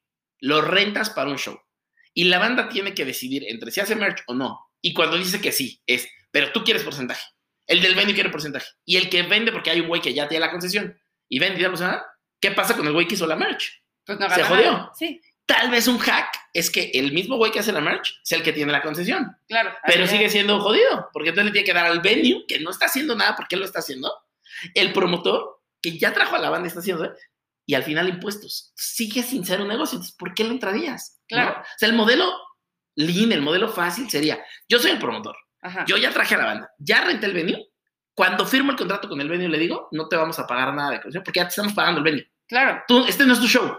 [0.40, 1.61] lo rentas para un show
[2.14, 4.61] y la banda tiene que decidir entre si hace merch o no.
[4.81, 7.23] Y cuando dice que sí, es, pero tú quieres porcentaje.
[7.66, 8.68] El del venue quiere porcentaje.
[8.87, 11.61] Y el que vende, porque hay un güey que ya tiene la concesión y vende
[11.61, 12.07] y da
[12.44, 13.83] ¿qué pasa con el güey que hizo la merch?
[14.04, 14.72] Pues no se jodió.
[14.72, 14.92] nada.
[14.94, 18.38] Sí, Tal vez un hack es que el mismo güey que hace la merch sea
[18.38, 19.72] el que tiene la concesión, claro.
[19.87, 20.33] pero sigue es.
[20.33, 23.37] siendo jodido, porque entonces le tiene que dar al venue, que no está haciendo nada
[23.37, 24.11] porque él lo está haciendo,
[24.74, 27.12] el promotor, que ya trajo a la banda y está haciendo,
[27.66, 28.72] y al final impuestos.
[28.74, 31.18] Sigue sin ser un negocio, entonces, ¿por qué le entrarías?
[31.30, 31.37] ¿No?
[31.37, 31.61] Claro.
[31.61, 32.33] O sea, el modelo
[32.94, 35.85] lean, el modelo fácil sería, yo soy el promotor, Ajá.
[35.87, 37.68] yo ya traje a la banda, ya renté el venue,
[38.14, 40.92] cuando firmo el contrato con el venue le digo, no te vamos a pagar nada
[40.92, 42.30] de comisión porque ya te estamos pagando el venue.
[42.46, 43.76] Claro, Tú, este no es tu show.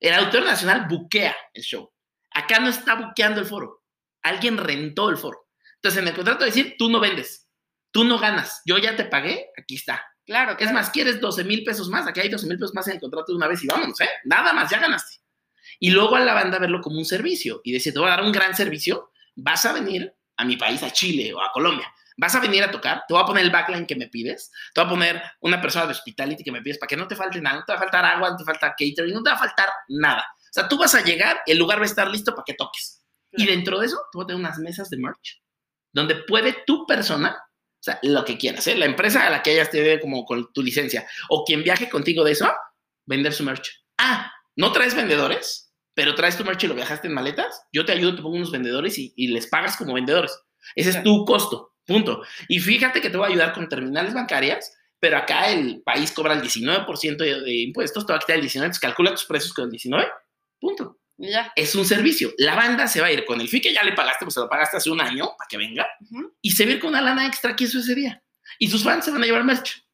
[0.00, 1.90] El Auditorio Nacional buquea el show.
[2.30, 3.82] Acá no está buqueando el foro.
[4.22, 5.48] Alguien rentó el foro.
[5.76, 7.48] Entonces, en el contrato decir, tú no vendes,
[7.90, 10.04] tú no ganas, yo ya te pagué, aquí está.
[10.24, 10.52] claro.
[10.52, 10.74] Es claro.
[10.74, 12.06] más, ¿quieres 12 mil pesos más?
[12.06, 14.08] Aquí hay 12 mil pesos más en el contrato de una vez y vámonos, ¿eh?
[14.24, 15.18] Nada más, ya ganaste.
[15.78, 18.24] Y luego a la banda verlo como un servicio y decir, te voy a dar
[18.24, 21.92] un gran servicio, vas a venir a mi país, a Chile o a Colombia.
[22.16, 24.80] Vas a venir a tocar, te voy a poner el backline que me pides, te
[24.80, 27.40] voy a poner una persona de hospitality que me pides para que no te falte
[27.40, 29.38] nada, no te va a faltar agua, no te falta catering, no te va a
[29.38, 30.24] faltar nada.
[30.38, 33.02] O sea, tú vas a llegar, el lugar va a estar listo para que toques.
[33.32, 35.42] Y dentro de eso, tú vas a tener unas mesas de merch
[35.92, 37.36] donde puede tu persona
[37.84, 38.76] sea, lo que quieras, ¿eh?
[38.76, 41.06] La empresa a la que hayas te como con tu licencia.
[41.28, 42.50] O quien viaje contigo de eso,
[43.04, 43.84] vender su merch.
[43.98, 45.72] Ah, ¿no traes vendedores?
[45.92, 47.62] Pero traes tu merch y lo viajaste en maletas.
[47.72, 50.36] Yo te ayudo, te pongo unos vendedores y, y les pagas como vendedores.
[50.74, 52.22] Ese es tu costo, punto.
[52.48, 56.34] Y fíjate que te voy a ayudar con terminales bancarias, pero acá el país cobra
[56.34, 59.52] el 19% de, de, impuestos, te va a quitar el 19%, entonces calcula tus precios
[59.52, 60.08] con el 19%,
[60.58, 60.98] punto.
[61.16, 61.52] Ya.
[61.54, 62.32] Es un servicio.
[62.38, 64.40] La banda se va a ir con el fee que ya le pagaste, pues se
[64.40, 66.34] lo pagaste hace un año para que venga, Ujú.
[66.40, 68.22] y se va a ir con una lana extra que hizo ese día.
[68.58, 69.84] Y sus fans se van a llevar merch.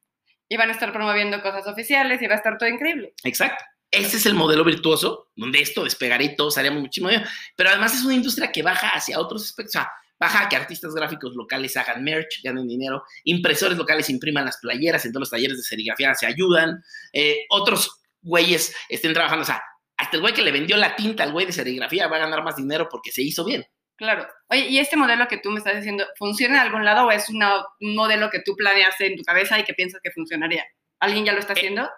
[0.48, 3.14] Y van a estar promoviendo cosas oficiales y va a estar todo increíble.
[3.22, 3.64] Exacto.
[3.90, 7.29] Ese es el modelo virtuoso, donde esto despegaría y todos haríamos muchísimo dinero.
[7.57, 9.74] Pero además es una industria que baja hacia otros aspectos.
[9.74, 14.59] O sea, baja que artistas gráficos locales hagan merch, ganen dinero, impresores locales impriman las
[14.59, 19.42] playeras, en todos los talleres de serigrafía se ayudan, eh, otros güeyes estén trabajando.
[19.42, 19.62] O sea,
[19.96, 22.44] hasta el güey que le vendió la tinta al güey de serigrafía va a ganar
[22.44, 23.64] más dinero porque se hizo bien.
[23.96, 24.26] Claro.
[24.48, 27.28] Oye, ¿y este modelo que tú me estás diciendo funciona en algún lado o es
[27.28, 30.64] una- un modelo que tú planeaste en tu cabeza y que piensas que funcionaría?
[31.00, 31.90] ¿Alguien ya lo está Eh, haciendo?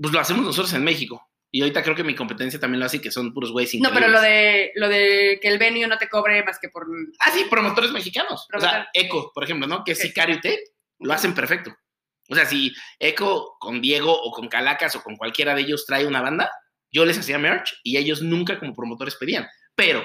[0.00, 1.27] Pues lo hacemos nosotros en México.
[1.50, 4.08] Y ahorita creo que mi competencia también lo hace, que son puros güeyes No, pero
[4.08, 6.86] lo de, lo de que el venue no te cobre más que por...
[7.20, 8.42] Ah, sí, promotores mexicanos.
[8.42, 8.70] O Promotor.
[8.70, 9.82] sea, Eco, por ejemplo, ¿no?
[9.82, 9.98] Que es.
[9.98, 10.62] Sicario y Tate,
[10.98, 11.74] lo hacen perfecto.
[12.28, 16.04] O sea, si Eco con Diego o con Calacas o con cualquiera de ellos trae
[16.06, 16.50] una banda,
[16.92, 19.48] yo les hacía merch y ellos nunca como promotores pedían.
[19.74, 20.04] Pero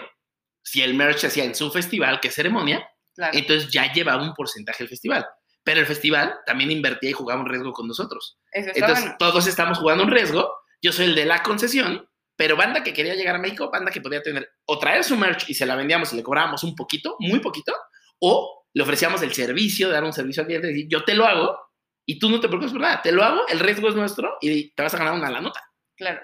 [0.61, 3.37] si el merch se hacía en su festival, que es ceremonia, Claro.
[3.37, 5.25] entonces ya llevaba un porcentaje el festival.
[5.63, 8.39] Pero el festival también invertía y jugaba un riesgo con nosotros.
[8.51, 9.15] Eso Entonces bueno.
[9.19, 10.49] todos estamos jugando un riesgo.
[10.83, 14.01] Yo soy el de la concesión, pero banda que quería llegar a México, banda que
[14.01, 17.15] podía tener o traer su merch y se la vendíamos y le cobrábamos un poquito,
[17.19, 17.73] muy poquito,
[18.19, 21.25] o le ofrecíamos el servicio, de dar un servicio al cliente, decir, yo te lo
[21.25, 21.57] hago
[22.05, 24.73] y tú no te preocupes por nada, te lo hago, el riesgo es nuestro y
[24.73, 25.61] te vas a ganar una la nota.
[25.95, 26.19] Claro.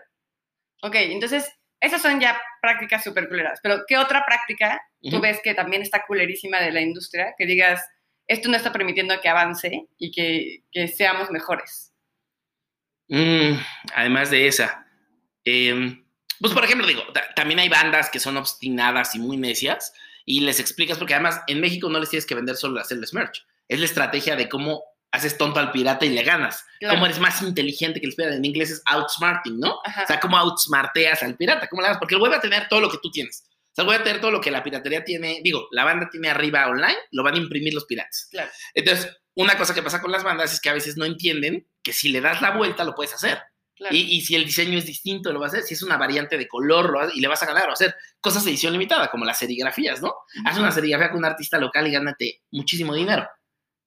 [0.82, 3.60] Ok, entonces, esas son ya prácticas súper culeras.
[3.64, 7.34] Pero, ¿qué otra práctica tú ves que también está culerísima de la industria?
[7.38, 7.82] Que digas,
[8.28, 11.89] esto no está permitiendo que avance y que, que seamos mejores.
[13.10, 13.58] Mm,
[13.96, 14.86] además de esa,
[15.44, 16.06] em,
[16.40, 19.94] pues por ejemplo, digo, ta- también hay bandas que son obstinadas y muy necias
[20.26, 23.46] y les explicas, porque además en México no les tienes que vender solo hacerles merch,
[23.68, 26.96] es la estrategia de cómo haces tonto al pirata y le ganas, Claro.
[26.96, 29.80] cómo eres más inteligente que el pirata, en inglés es outsmarting, ¿no?
[29.84, 30.04] Ajá.
[30.04, 32.68] O sea, cómo outsmarteas al pirata, cómo le hagas, porque el güey va a tener
[32.70, 33.44] todo lo que tú tienes.
[33.72, 36.30] O sea, va a tener todo lo que la piratería tiene, digo, la banda tiene
[36.30, 38.28] arriba online, lo van a imprimir los piratas.
[38.30, 38.52] Claro.
[38.76, 41.94] Entonces, una cosa que pasa con las bandas es que a veces no entienden que
[41.94, 43.40] si le das la vuelta lo puedes hacer.
[43.76, 43.96] claro.
[43.96, 45.68] Y, y si el diseño es distinto, lo vas a hacer.
[45.68, 47.70] Si es una variante de color, lo vas- y le vas a ganar.
[47.70, 50.14] O hacer cosas de edición limitada, como las serigrafías, ¿no?
[50.46, 53.28] Haz una serigrafía con un artista local y gánate muchísimo dinero.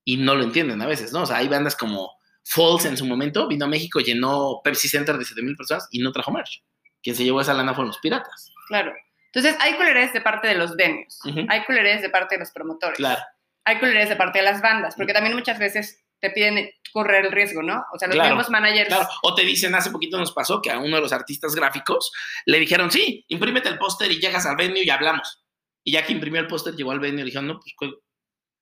[0.05, 1.21] Y no lo entienden a veces, ¿no?
[1.21, 2.11] O sea, hay bandas como
[2.45, 6.11] Falls en su momento, vino a México, llenó Pepsi Center de 7000 personas y no
[6.11, 6.63] trajo merch.
[7.01, 8.51] Quien se llevó esa lana fueron los piratas.
[8.67, 8.93] Claro.
[9.31, 12.97] Entonces, hay culerés de parte de los venues, hay culerés de parte de los promotores,
[12.97, 13.21] Claro.
[13.65, 17.31] hay culerés de parte de las bandas, porque también muchas veces te piden correr el
[17.31, 17.83] riesgo, ¿no?
[17.93, 18.87] O sea, los Claro, mismos managers.
[18.87, 22.11] Claro, o te dicen, hace poquito nos pasó que a uno de los artistas gráficos
[22.45, 25.43] le dijeron, sí, imprímete el póster y llegas al venue y hablamos.
[25.83, 27.91] Y ya que imprimió el póster, llegó al venue y le dijeron, no, pues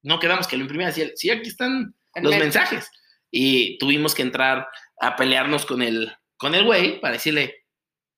[0.04, 0.98] no quedamos que lo imprimieras.
[0.98, 2.90] Y él, sí, aquí están en los mensajes.
[3.30, 4.68] Y tuvimos que entrar
[5.00, 7.68] a pelearnos con el con el güey para decirle,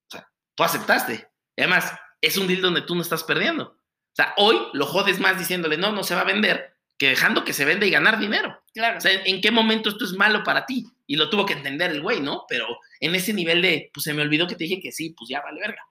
[0.08, 1.28] o sea, tú aceptaste.
[1.56, 3.64] Y además, es un deal donde tú no estás perdiendo.
[3.64, 6.73] O sea, hoy lo jodes más diciéndole, no, no se va a vender,
[7.04, 8.58] que dejando que se venda y ganar dinero.
[8.72, 8.96] Claro.
[8.96, 10.86] O sea, ¿en qué momento esto es malo para ti?
[11.06, 12.46] Y lo tuvo que entender el güey, ¿no?
[12.48, 12.66] Pero
[12.98, 15.42] en ese nivel de, pues se me olvidó que te dije que sí, pues ya
[15.42, 15.82] vale verga.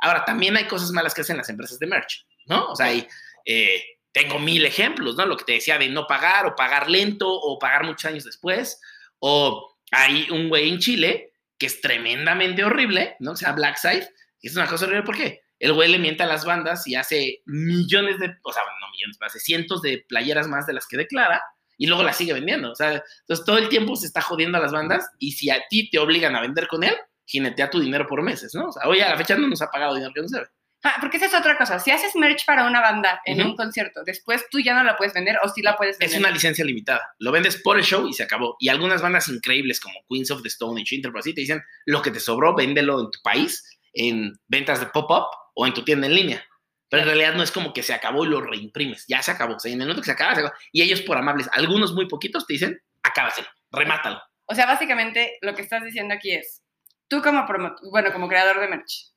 [0.00, 2.68] Ahora, también hay cosas malas que hacen las empresas de merch, ¿no?
[2.68, 3.06] O sea, hay,
[3.44, 5.26] eh, tengo mil ejemplos, ¿no?
[5.26, 8.80] Lo que te decía de no pagar o pagar lento o pagar muchos años después.
[9.18, 13.32] O hay un güey en Chile que es tremendamente horrible, ¿no?
[13.32, 14.08] O sea, Blackside,
[14.40, 15.42] que es una cosa horrible, ¿por qué?
[15.58, 19.16] El güey le miente a las bandas y hace millones de, o sea, no millones,
[19.20, 21.42] hace cientos de playeras más de las que declara
[21.78, 22.72] y luego las sigue vendiendo.
[22.72, 25.62] O sea, entonces todo el tiempo se está jodiendo a las bandas y si a
[25.68, 26.94] ti te obligan a vender con él,
[27.26, 28.66] jinetea tu dinero por meses, ¿no?
[28.68, 30.48] O sea, hoy a la fecha no nos ha pagado dinero que no se debe.
[30.86, 31.78] Ah, porque esa es otra cosa.
[31.78, 35.14] Si haces merch para una banda en un concierto, después tú ya no la puedes
[35.14, 36.18] vender o sí la puedes Es vender.
[36.20, 37.00] una licencia limitada.
[37.20, 38.56] Lo vendes por el show y se acabó.
[38.60, 42.02] Y algunas bandas increíbles como Queens of the Stone Age, Interpol, así te dicen lo
[42.02, 46.06] que te sobró, véndelo en tu país, en ventas de pop-up o en tu tienda
[46.06, 46.44] en línea.
[46.90, 49.04] Pero en realidad no es como que se acabó y lo reimprimes.
[49.08, 49.54] Ya se acabó.
[49.56, 50.54] O sea, en el momento que se acaba, se acabó.
[50.72, 54.20] Y ellos, por amables, algunos muy poquitos, te dicen, acábaselo, remátalo.
[54.46, 56.62] O sea, básicamente lo que estás diciendo aquí es,
[57.08, 57.46] tú como
[57.90, 59.12] bueno, como creador de merch,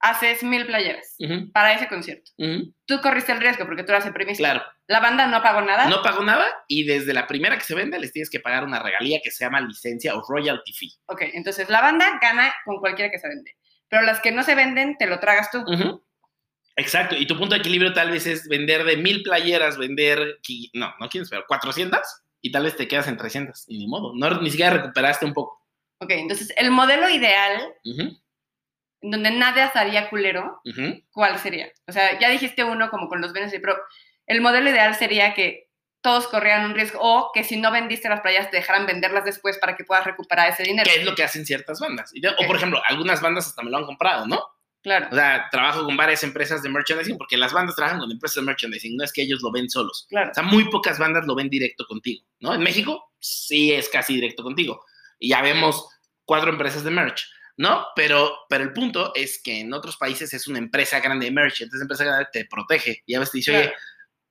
[0.00, 2.32] haces mil playeras Ujú, para ese concierto.
[2.36, 4.42] ujú, Tú corriste el riesgo porque tú las imprimiste.
[4.42, 4.62] Claro.
[4.88, 5.86] La banda no pagó nada.
[5.88, 8.80] No pagó nada y desde la primera que se vende les tienes que pagar una
[8.82, 10.90] regalía que se llama licencia o royalty fee.
[11.06, 13.56] Ok, entonces la banda gana con cualquiera que se vende.
[13.92, 15.62] Pero las que no se venden, te lo tragas tú.
[16.76, 20.40] Exacto, y tu punto de equilibrio tal vez es vender de mil playeras, vender,
[20.72, 22.00] no, no quieres, pero 400
[22.40, 25.34] y tal vez te quedas en 300 y ni modo, no, ni siquiera recuperaste un
[25.34, 25.60] poco.
[25.98, 27.74] Ok, entonces el modelo ideal,
[29.02, 30.62] donde nadie estaría culero,
[31.10, 31.70] ¿cuál sería?
[31.86, 33.76] O sea, ya dijiste uno como con los beneficios, pero
[34.26, 35.68] el modelo ideal sería que
[36.02, 39.56] todos corrieran un riesgo o que si no vendiste las playas te dejaran venderlas después
[39.58, 40.90] para que puedas recuperar ese dinero.
[40.92, 42.12] Que es lo que hacen ciertas bandas.
[42.38, 44.42] O por ejemplo, algunas bandas hasta me lo han comprado, ¿no?
[44.82, 45.06] Claro.
[45.12, 48.42] O sea, trabajo con varias empresas de merchandising porque las bandas trabajan con empresas de
[48.42, 50.06] merchandising, no es que ellos lo ven solos.
[50.08, 50.32] Claro.
[50.32, 52.52] O sea, muy pocas bandas lo ven directo contigo, ¿no?
[52.52, 54.84] En México sí es casi directo contigo.
[55.20, 55.88] Y ya vemos
[56.24, 57.86] cuatro empresas de merch, ¿no?
[57.94, 61.60] Pero, pero el punto es que en otros países es una empresa grande de merch,
[61.60, 63.72] entonces la empresa grande te protege y a veces te dice, oye,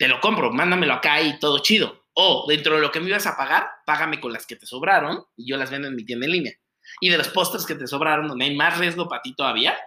[0.01, 2.07] te lo compro, mándamelo acá y todo chido.
[2.15, 5.23] O dentro de lo que me ibas a pagar, págame con las que te sobraron
[5.37, 6.53] y yo las vendo en mi tienda en línea.
[6.99, 9.77] Y de los pósters que te sobraron, donde hay más riesgo para ti todavía,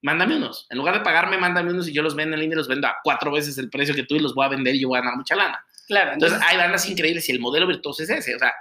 [0.00, 0.68] mándame unos.
[0.70, 2.86] En lugar de pagarme, mándame unos y yo los vendo en línea y los vendo
[2.86, 4.98] a cuatro veces el precio que tú y los voy a vender y yo voy
[4.98, 5.66] a ganar mucha lana.
[5.88, 6.12] Claro.
[6.12, 8.36] Entonces, hay bandas increíbles y el modelo virtuoso es ese.
[8.36, 8.54] O sea,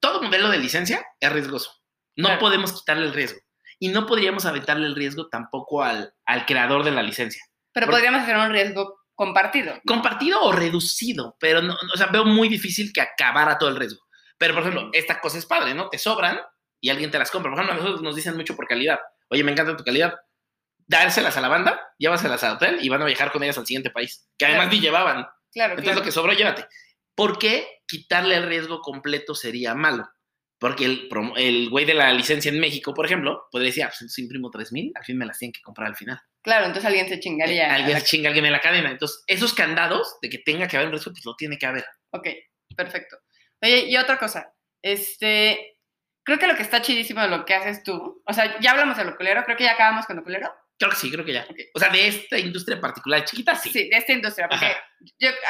[0.00, 1.70] todo modelo de licencia es riesgoso.
[2.16, 3.38] No podemos quitarle el riesgo.
[3.78, 7.44] Y no podríamos aventarle el riesgo tampoco al, al creador de la licencia.
[7.72, 9.78] Pero podríamos hacer un riesgo compartido.
[9.86, 14.00] Compartido o reducido, pero no, o sea, veo muy difícil que acabara todo el riesgo.
[14.38, 15.90] Pero, por ejemplo, esta cosa es padre, ¿no?
[15.90, 16.40] Te sobran
[16.80, 17.50] y alguien te las compra.
[17.50, 18.98] Por ejemplo, a nosotros nos dicen mucho por calidad.
[19.28, 20.14] Oye, me encanta tu calidad.
[20.86, 23.90] Dárselas a la banda, llévaselas al hotel y van a viajar con ellas al siguiente
[23.90, 24.26] país.
[24.38, 25.26] Que además ni llevaban.
[25.52, 26.66] Claro, Entonces lo que sobró, llévate.
[27.14, 30.08] ¿Por qué quitarle el riesgo completo sería malo?
[30.60, 34.12] Porque el, el güey de la licencia en México, por ejemplo, podría decir, ah, pues
[34.12, 36.20] si imprimo 3 mil, al fin me las tienen que comprar al final.
[36.42, 37.66] Claro, entonces alguien se chingaría.
[37.66, 38.90] Eh, alguien se chinga alguien en la cadena.
[38.90, 41.86] Entonces, esos candados de que tenga que haber un riesgo, pues lo tiene que haber.
[42.10, 42.28] Ok,
[42.76, 43.16] perfecto.
[43.62, 45.78] Oye, y otra cosa, este,
[46.22, 48.98] creo que lo que está chidísimo de lo que haces tú, o sea, ya hablamos
[48.98, 50.52] de lo culero, creo que ya acabamos con lo culero.
[50.80, 51.46] Creo que sí, creo que ya.
[51.74, 53.70] O sea, de esta industria particular chiquita, sí.
[53.70, 54.74] Sí, de esta industria, porque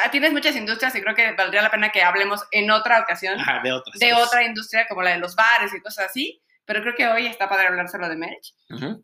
[0.04, 3.38] ah, tienes muchas industrias y creo que valdría la pena que hablemos en otra ocasión
[3.38, 6.82] Ajá, de, otras, de otra industria como la de los bares y cosas así, pero
[6.82, 8.54] creo que hoy está padre hablar solo de merch.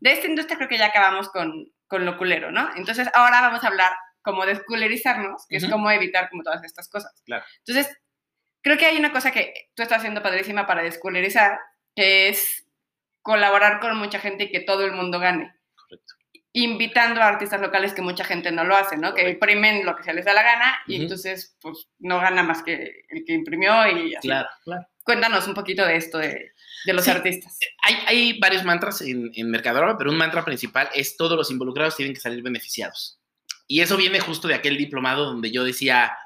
[0.00, 2.70] De esta industria creo que ya acabamos con, con lo culero, ¿no?
[2.74, 6.88] Entonces ahora vamos a hablar como de esculerizarnos, que es como evitar como todas estas
[6.88, 7.22] cosas.
[7.24, 7.44] Claro.
[7.64, 7.96] Entonces,
[8.62, 11.60] creo que hay una cosa que tú estás haciendo padrísima para desculerizar,
[11.94, 12.66] que es
[13.22, 15.55] colaborar con mucha gente y que todo el mundo gane.
[16.58, 19.12] Invitando a artistas locales que mucha gente no lo hace, ¿no?
[19.12, 22.62] Que imprimen lo que se les da la gana y entonces, pues, no gana más
[22.62, 24.26] que el que imprimió y así.
[24.26, 24.86] Claro, claro.
[25.04, 26.52] Cuéntanos un poquito de esto de,
[26.86, 27.58] de los artistas.
[27.82, 31.94] Hay, hay, varios mantras en, en Mercadora, pero un mantra principal es todos los involucrados
[31.94, 33.20] tienen que salir beneficiados.
[33.68, 36.16] Y eso viene justo de aquel diplomado donde yo decía,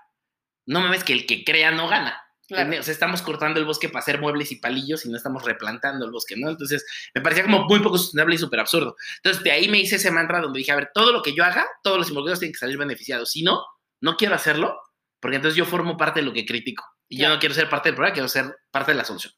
[0.64, 2.22] no me ves que el que crea no gana.
[2.50, 2.80] Claro.
[2.80, 6.04] O sea, estamos cortando el bosque para hacer muebles y palillos y no estamos replantando
[6.04, 6.50] el bosque, ¿no?
[6.50, 6.84] Entonces,
[7.14, 8.96] me parecía como muy poco sustentable y súper absurdo.
[9.16, 11.44] Entonces, de ahí me hice ese mantra donde dije, a ver, todo lo que yo
[11.44, 13.30] haga, todos los involucrados tienen que salir beneficiados.
[13.30, 13.64] Si no,
[14.00, 14.80] no quiero hacerlo,
[15.20, 16.84] porque entonces yo formo parte de lo que critico.
[17.08, 19.32] Y yo no quiero ser parte del problema, quiero ser parte de la solución.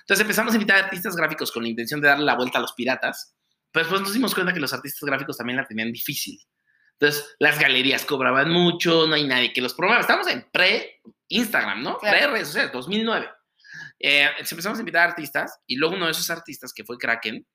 [0.00, 2.60] Entonces empezamos a invitar a artistas gráficos con la intención de darle la vuelta a
[2.60, 3.34] los piratas,
[3.70, 6.38] pero después nos dimos cuenta que los artistas gráficos también la tenían difícil.
[6.98, 10.00] Entonces, las galerías cobraban mucho, no hay nadie que los promueva.
[10.00, 10.48] Estamos en
[11.28, 11.98] pre-Instagram, ¿no?
[11.98, 12.16] Claro.
[12.16, 13.28] Pre-redes sociales, 2009.
[14.00, 17.46] Eh, empezamos a invitar a artistas y luego uno de esos artistas, que fue Kraken,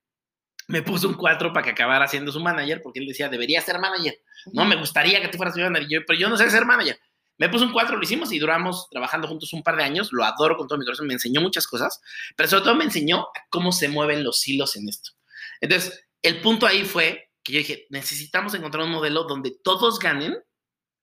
[0.67, 3.79] me puso un 4 para que acabara siendo su manager, porque él decía, debería ser
[3.79, 4.21] manager.
[4.53, 6.99] No, me gustaría que tú fueras mi manager, pero yo no sé ser manager.
[7.37, 10.09] Me puso un 4, lo hicimos y duramos trabajando juntos un par de años.
[10.11, 12.01] Lo adoro con todo mi corazón, me enseñó muchas cosas,
[12.35, 15.11] pero sobre todo me enseñó cómo se mueven los hilos en esto.
[15.59, 20.37] Entonces, el punto ahí fue que yo dije, necesitamos encontrar un modelo donde todos ganen,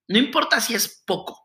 [0.07, 1.40] no importa si es poco.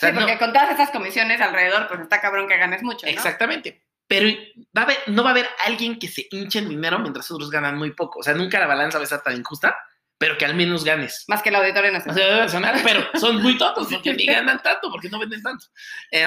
[0.00, 3.06] Sea, sí, porque no, con todas esas comisiones alrededor, pues está cabrón que ganes mucho.
[3.06, 3.12] ¿no?
[3.12, 3.84] Exactamente.
[4.08, 4.28] Pero
[4.76, 7.50] va a haber, no va a haber alguien que se hinche en dinero mientras otros
[7.50, 8.20] ganan muy poco.
[8.20, 9.76] O sea, nunca la balanza va a estar tan injusta,
[10.18, 11.24] pero que al menos ganes.
[11.28, 12.18] Más que el auditorio nacional.
[12.18, 15.42] O sea, debe sonar, pero son muy tontos porque ni ganan tanto, porque no venden
[15.42, 15.66] tanto.
[16.10, 16.26] Eh,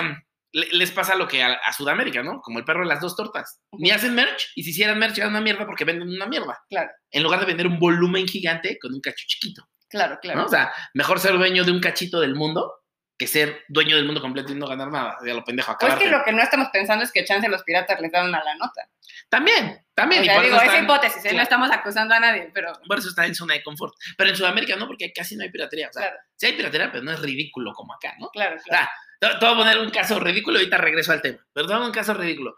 [0.54, 2.40] les pasa lo que a, a, Sudamérica, ¿no?
[2.42, 3.60] Como el perro de las dos tortas.
[3.72, 6.64] Ni hacen merch, y si hicieran merch, hagan una mierda porque venden una mierda.
[6.70, 6.92] Claro.
[7.10, 9.68] En lugar de vender un volumen gigante con un cacho chiquito.
[9.90, 10.40] Claro, claro.
[10.40, 10.46] ¿no?
[10.46, 12.83] O sea, mejor ser dueño de un cachito del mundo
[13.18, 15.18] que ser dueño del mundo completo y no ganar nada.
[15.26, 18.00] Ya lo pendejo Pues que lo que no estamos pensando es que chance los piratas
[18.00, 18.88] les dan una la nota.
[19.30, 20.22] También, también.
[20.22, 21.22] O sea, digo, esa hipótesis, ¿eh?
[21.22, 21.38] claro.
[21.38, 22.74] no estamos acusando a nadie, pero...
[22.88, 23.94] Por eso está en zona de confort.
[24.18, 25.90] Pero en Sudamérica no, porque casi no hay piratería.
[25.90, 26.18] O sea, claro.
[26.36, 28.30] sí hay piratería, pero no es ridículo como acá, ¿no?
[28.30, 28.88] Claro, claro.
[29.22, 31.40] O sea, te voy a poner un caso ridículo y ahorita regreso al tema.
[31.54, 32.56] Pero te voy a poner un caso ridículo.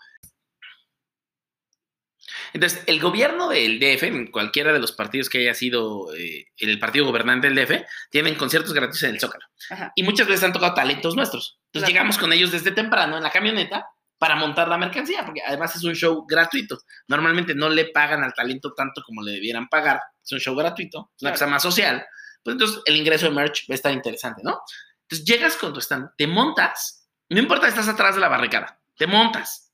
[2.55, 6.79] Entonces, el gobierno del DF, en cualquiera de los partidos que haya sido eh, el
[6.79, 9.43] partido gobernante del DF, tienen conciertos gratuitos en el Zócalo.
[9.69, 9.91] Ajá.
[9.93, 11.59] Y muchas veces han tocado talentos nuestros.
[11.65, 15.75] Entonces, llegamos con ellos desde temprano en la camioneta para montar la mercancía, porque además
[15.75, 16.79] es un show gratuito.
[17.09, 19.99] Normalmente no le pagan al talento tanto como le debieran pagar.
[20.23, 21.33] Es un show gratuito, es una claro.
[21.33, 22.05] cosa más social.
[22.41, 24.61] Pues entonces, el ingreso de merch va a estar interesante, ¿no?
[25.01, 28.79] Entonces, llegas con tu stand, te montas No importa, estás atrás de la barricada.
[28.95, 29.73] Te montas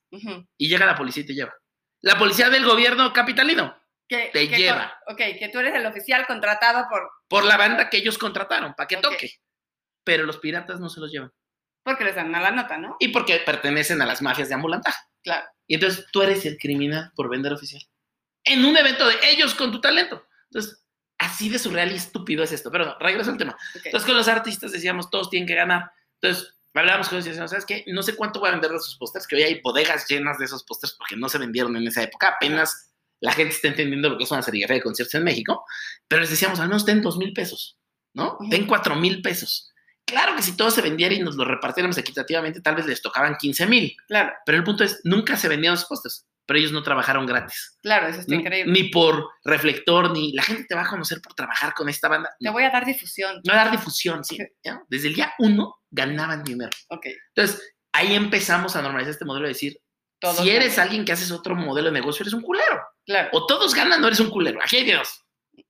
[0.58, 1.54] y llega la policía y te lleva.
[2.02, 4.98] La policía del gobierno capitalino Que, Te que lleva.
[5.06, 7.10] con- ok, que tú eres el oficial contratado por...
[7.28, 9.02] por la banda que ellos contrataron para que Ok.
[9.04, 9.40] toque.
[10.04, 11.32] Pero los piratas no se los llevan.
[11.84, 12.98] Porque les dan la nota, ¿no?
[13.00, 15.00] Y porque pertenecen a las mafias de ambulantaje.
[15.24, 15.48] Claro.
[15.68, 17.82] Y entonces tú eres el criminal por vender oficial.
[18.44, 20.28] En un evento de ellos con tu talento.
[20.50, 20.84] Entonces,
[21.20, 22.72] así de surreal y estúpido es esto.
[22.72, 23.54] Pero no, regreso al tema.
[23.76, 23.86] Ok.
[23.86, 25.92] Entonces, con los artistas decíamos, todos tienen que ganar.
[26.22, 27.84] Entonces, hablábamos con ellos y decíamos, ¿sabes qué?
[27.88, 30.46] No sé cuánto voy a vender de esos pósters, que hoy hay bodegas llenas de
[30.46, 32.30] esos pósters porque no se vendieron en esa época.
[32.30, 35.66] Apenas la gente está entendiendo lo que es una serigrafía de conciertos en México.
[36.08, 37.78] Pero les decíamos, al menos ten dos mil pesos,
[38.14, 38.38] ¿no?
[38.50, 39.72] Ten cuatro mil pesos.
[40.06, 43.38] Claro que si todo se vendiera y nos lo repartiéramos equitativamente, tal vez les tocaban
[43.38, 43.96] 15 mil.
[44.08, 47.78] Claro, Pero el punto es, nunca se vendían los pósters, pero ellos no trabajaron gratis.
[47.82, 48.74] claro, eso está Ni- increíble.
[48.74, 52.30] Ni por reflector, ni la gente te va a conocer por trabajar con esta banda.
[52.38, 53.40] Te voy a dar difusión.
[53.46, 54.38] No dar difusión, sí.
[54.62, 54.82] ¿ya?
[54.90, 56.72] Desde el día uno ganaban dinero.
[56.90, 59.78] Ok, Entonces, ahí empezamos a normalizar este modelo de decir,
[60.20, 60.40] todos.
[60.44, 60.88] si eres ganan.
[60.88, 62.82] alguien que haces otro modelo de negocio, eres un culero.
[63.06, 64.60] Claro, O todos ganan o eres un culero.
[64.62, 65.24] Aquí hay de dos.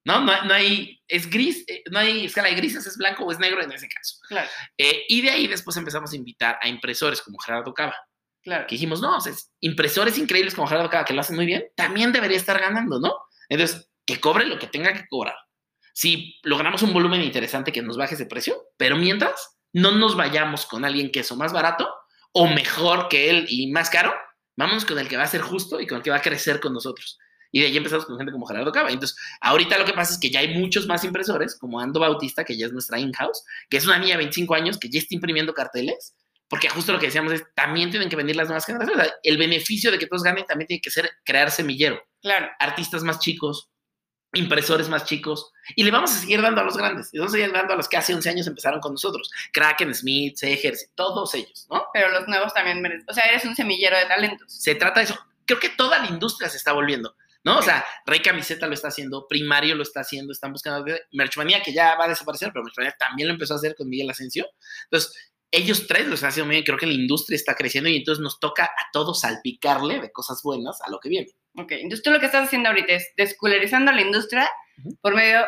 [0.03, 0.21] ¿No?
[0.21, 3.31] No, hay- no hay, es gris, eh, no hay escala de grises, es blanco o
[3.31, 4.15] es negro en ese caso.
[4.27, 7.95] claro, Eh, y de ahí después empezamos a invitar a impresores como Gerardo Cava,
[8.43, 8.65] claro.
[8.67, 11.45] que dijimos, no, o sea, es- impresores increíbles como Gerardo Cava, que lo hacen muy
[11.45, 13.13] bien, también debería estar ganando, ¿no?
[13.49, 15.35] Entonces, que cobre lo que tenga que cobrar.
[15.93, 20.65] Si logramos un volumen interesante que nos baje ese precio, pero mientras no nos vayamos
[20.65, 21.89] con alguien que es o más barato
[22.33, 24.13] o mejor que él y más caro,
[24.55, 26.59] vámonos con el que va a ser justo y con el que va a crecer
[26.59, 27.17] con nosotros.
[27.51, 28.89] Y de ahí empezamos con gente como Gerardo Cava.
[28.91, 32.45] Entonces, ahorita lo que pasa es que ya hay muchos más impresores, como Ando Bautista,
[32.45, 35.13] que ya es nuestra in-house, que es una niña de 25 años que ya está
[35.13, 36.15] imprimiendo carteles,
[36.51, 38.99] porque justo lo que decíamos es, también tienen que venir las nuevas generaciones.
[38.99, 42.03] O sea, el beneficio de que todos ganen también tiene que ser crear semillero.
[42.21, 43.69] Claro, Artistas más chicos,
[44.33, 47.07] impresores más chicos, y le vamos a seguir dando a los grandes.
[47.13, 49.31] Y vamos a seguir dando a los que hace 11 años empezaron con nosotros.
[49.53, 51.85] Kraken, Smith, Segers, todos ellos, ¿no?
[51.93, 53.05] pero los nuevos también merecen.
[53.07, 54.53] O sea, eres un semillero de talentos.
[54.53, 55.17] Se trata de eso.
[55.45, 57.59] Creo que toda la industria se está volviendo, ¿no?
[57.59, 60.83] O sea, Rey Camiseta lo está haciendo, Primario lo está haciendo, están buscando
[61.13, 64.09] Merchmanía, que ya va a desaparecer, pero Merchmanía también lo empezó a hacer con Miguel
[64.09, 64.49] Asensio.
[64.83, 66.63] Entonces, ellos tres lo están haciendo muy bien.
[66.65, 70.41] Creo que la industria está creciendo y entonces nos toca a todos salpicarle de cosas
[70.43, 71.27] buenas a lo que viene.
[71.57, 74.49] Ok, entonces tú lo que estás haciendo ahorita es desculerizando la industria
[75.01, 75.45] por medio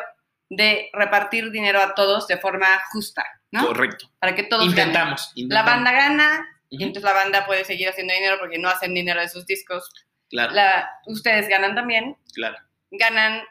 [0.49, 3.65] de repartir dinero a todos de forma justa, ¿no?
[3.67, 4.11] Correcto.
[4.19, 4.87] Para que todos ganen.
[4.87, 5.71] Intentamos, La intentamos.
[5.71, 9.29] banda gana y entonces la banda puede seguir haciendo dinero porque no hacen dinero de
[9.29, 9.89] sus discos.
[10.29, 12.57] Claro, La, ustedes ganan también, claro.
[12.91, 13.41] ganan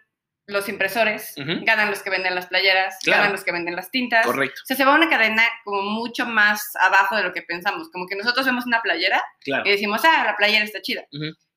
[0.47, 3.21] los impresores, ganan los que venden las playeras, Claro.
[3.21, 4.27] ganan los que venden las tintas.
[4.27, 7.89] Correcto, O sea, se va una cadena como mucho más abajo de lo que pensamos.
[7.93, 9.63] Como que nosotros vemos una playera claro.
[9.67, 11.03] y decimos, ah, la playera está chida.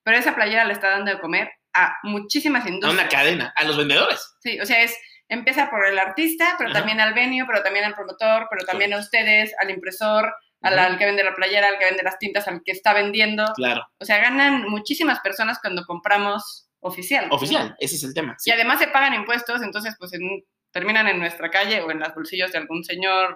[0.03, 3.01] Pero esa playera le está dando de comer a muchísimas A industrias.
[3.01, 4.35] una cadena, a los vendedores.
[4.39, 4.95] Sí, o sea, es,
[5.27, 6.79] empieza por el artista, pero Ajá.
[6.79, 11.05] también al venue, pero también al promotor, pero también a ustedes, al impresor, al que
[11.05, 13.45] vende la playera, al que vende las tintas, al que está vendiendo.
[13.55, 17.27] Claro, O sea, ganan muchísimas personas cuando compramos oficial.
[17.31, 18.35] oficial, ese es el tema.
[18.45, 22.13] Y además se pagan impuestos, entonces pues en- terminan en nuestra calle o en los
[22.13, 23.35] bolsillos de algún señor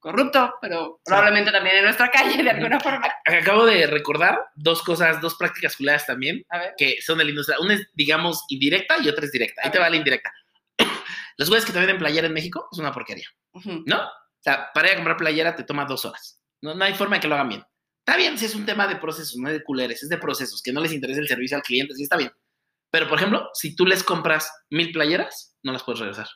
[0.00, 3.06] corrupto, pero probablemente también en nuestra calle de alguna forma.
[3.24, 6.44] Acabo de recordar dos cosas, dos prácticas culeras también,
[6.76, 7.58] que son de la industria.
[7.60, 9.62] Una es, digamos, indirecta y otra es directa.
[9.64, 10.32] Ahí te va la indirecta.
[11.36, 13.26] Los güeyes que te venden playera en México es una porquería,
[13.86, 14.00] ¿no?
[14.02, 16.42] O sea, para ir a comprar playera te toma dos horas.
[16.60, 17.64] No, no hay forma de que lo hagan bien.
[18.04, 20.72] Está bien si es un tema de procesos, no de culeres, es de procesos, que
[20.72, 22.32] no les interesa el servicio al cliente, sí está bien.
[22.92, 26.28] Pero, por ejemplo, si tú les compras mil playeras, no las puedes regresar.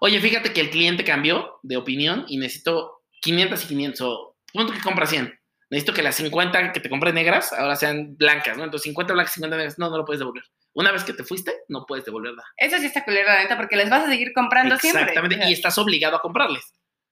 [0.00, 4.72] Oye, fíjate que el cliente cambió de opinión y necesito 500 y 500, o punto
[4.72, 5.36] que compra 100.
[5.70, 8.64] Necesito que las 50 que te compré negras ahora sean blancas, ¿no?
[8.64, 10.44] Entonces 50 blancas, 50 negras, no, no lo puedes devolver.
[10.74, 12.48] Una vez que te fuiste, no puedes devolver nada.
[12.56, 15.02] Eso sí está culero, la neta, porque les vas a seguir comprando siempre.
[15.02, 16.64] Exactamente, y estás obligado a comprarles.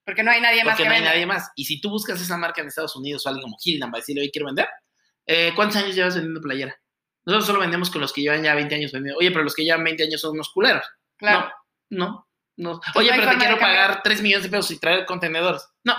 [0.05, 1.13] porque no hay nadie más Porque que no hay venda.
[1.13, 1.51] nadie más.
[1.55, 3.99] Y si tú buscas esa marca en Estados Unidos o alguien como Hildan va a
[3.99, 4.67] decirle, oye, quiero vender,
[5.27, 6.75] eh, ¿cuántos años llevas vendiendo playera?
[7.29, 9.19] Nosotros solo vendemos con los que llevan ya 20 años vendiendo.
[9.19, 10.83] Oye, pero los que llevan 20 años son unos culeros.
[11.15, 11.51] Claro.
[11.89, 12.81] No, no, no.
[12.95, 15.63] Oye, pero te quiero pagar 3 millones de pesos y traer contenedores.
[15.83, 15.95] No,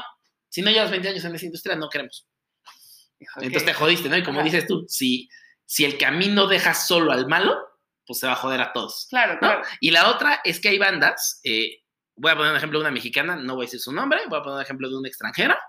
[0.49, 2.27] si no llevas 20 años en esa industria, no queremos.
[3.37, 4.17] Entonces te jodiste, ¿no?
[4.17, 5.29] Y como dices tú, si,
[5.65, 7.57] si el camino deja solo al malo,
[8.05, 9.07] pues se va a joder a todos.
[9.09, 9.39] Claro, ¿no?
[9.39, 9.63] claro.
[9.79, 11.85] Y la otra es que hay bandas, eh,
[12.17, 14.41] voy a poner un ejemplo de una mexicana, no voy a decir su nombre, voy
[14.41, 15.61] a poner un ejemplo de una extranjera,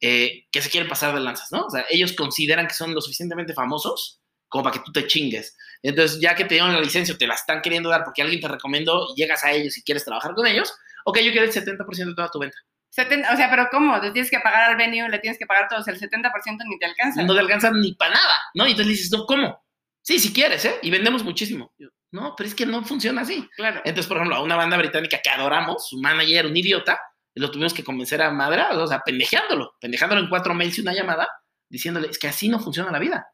[0.00, 1.66] eh, que se quieren pasar de lanzas, ¿no?
[1.66, 4.19] O sea, ellos consideran que son lo suficientemente famosos
[4.50, 5.56] como para que tú te chingues.
[5.82, 8.40] Entonces, ya que te dieron la licencia, o te la están queriendo dar porque alguien
[8.40, 10.74] te recomendó y llegas a ellos y quieres trabajar con ellos,
[11.06, 12.58] ok, yo quiero el 70% de toda tu venta.
[12.90, 13.96] 70 o sea, pero ¿cómo?
[13.98, 16.30] Le tienes que pagar al venue, le tienes que pagar todos, el 70%
[16.66, 17.22] ni te alcanza.
[17.22, 18.66] No te alcanzan ni para nada, ¿no?
[18.66, 19.64] Y entonces le dices, no, ¿cómo?
[20.02, 20.78] Sí, si quieres, ¿eh?
[20.82, 21.72] Y vendemos muchísimo.
[21.78, 23.48] Yo, no, pero es que no funciona así.
[23.56, 23.80] Claro.
[23.84, 27.00] Entonces, por ejemplo, a una banda británica que adoramos, su manager, un idiota,
[27.34, 30.92] lo tuvimos que convencer a madre, o sea, pendejeándolo, pendejándolo en cuatro mails y una
[30.92, 31.28] llamada,
[31.68, 33.28] diciéndole, es que así no funciona la vida.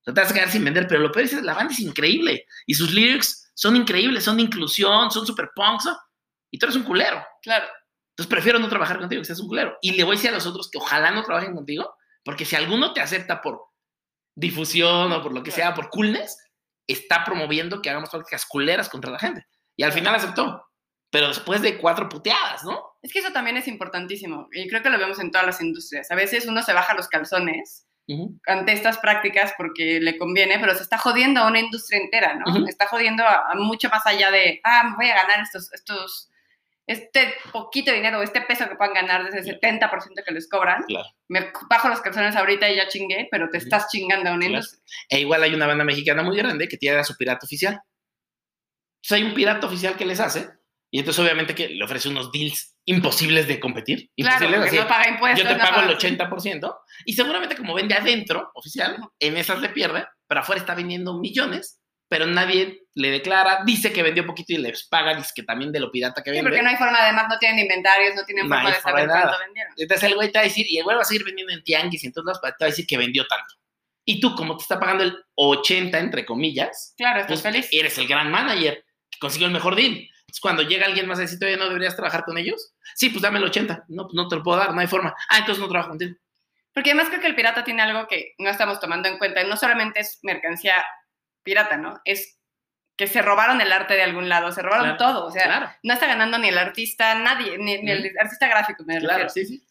[0.00, 1.72] O sea, te vas a quedar sin vender, pero lo peor es que la banda
[1.72, 5.96] es increíble y sus lyrics son increíbles, son de inclusión, son super punks, ¿no?
[6.50, 7.24] y tú eres un culero.
[7.42, 7.66] Claro.
[8.10, 9.76] Entonces prefiero no trabajar contigo, que seas un culero.
[9.80, 11.94] Y le voy a decir a los otros que ojalá no trabajen contigo,
[12.24, 13.62] porque si alguno te acepta por
[14.34, 16.36] difusión o por lo que sea, por coolness,
[16.86, 19.46] está promoviendo que hagamos prácticas culeras contra la gente.
[19.76, 20.64] Y al final aceptó.
[21.10, 22.82] Pero después de cuatro puteadas, ¿no?
[23.02, 24.48] Es que eso también es importantísimo.
[24.52, 26.10] Y creo que lo vemos en todas las industrias.
[26.10, 27.87] A veces uno se baja los calzones
[28.46, 32.66] ante estas prácticas porque le conviene, pero se está jodiendo a una industria entera, ¿no?
[32.66, 36.30] Está jodiendo a, mucho más allá de, ah, voy a ganar estos, estos,
[36.86, 40.84] este poquito dinero, este peso que puedan ganar desde el 70% que les cobran.
[41.28, 44.82] Me bajo los calzones ahorita y ya chingué, pero te estás chingando a una industria.
[45.10, 47.82] E igual hay una banda mexicana muy grande que tiene a su pirata oficial.
[49.02, 50.48] Entonces hay un pirata oficial que les hace
[50.90, 54.10] y entonces obviamente que le ofrece unos deals imposibles de competir.
[54.16, 55.46] Claro, porque no paga impuestos.
[55.46, 56.74] Yo te pago el 80%
[57.04, 61.82] y seguramente como vende adentro, oficial, en esas le pierde, pero afuera está vendiendo millones,
[62.08, 65.80] pero nadie le declara, dice que vendió poquito y les paga, dice que también de
[65.80, 66.40] lo pirata que vende.
[66.40, 69.38] Sí, porque no hay forma, además no tienen inventarios, no tienen forma de saber cuánto
[69.38, 69.74] vendieron.
[69.76, 71.62] Entonces el güey te va a decir, y el güey va a seguir vendiendo en
[71.62, 73.54] tianguis y entonces te va a decir que vendió tanto.
[74.06, 77.68] Y tú, como te está pagando el 80, entre comillas, claro, estás pues feliz.
[77.70, 80.08] Eres el gran manager que consiguió el mejor deal.
[80.40, 83.38] Cuando llega alguien más a decir, todavía no deberías trabajar con ellos, sí, pues dame
[83.38, 83.86] el 80.
[83.88, 85.14] No, pues no te lo puedo dar, no hay forma.
[85.30, 86.16] Ah, entonces no trabajo contigo.
[86.72, 89.42] Porque además creo que el pirata tiene algo que no estamos tomando en cuenta.
[89.44, 90.84] No solamente es mercancía
[91.42, 92.00] pirata, ¿no?
[92.04, 92.38] Es
[92.96, 95.24] que se robaron el arte de algún lado, se robaron todo.
[95.24, 99.28] O sea, no está ganando ni el artista, nadie, ni, el artista gráfico, me Claro,
[99.28, 99.64] sí, sí.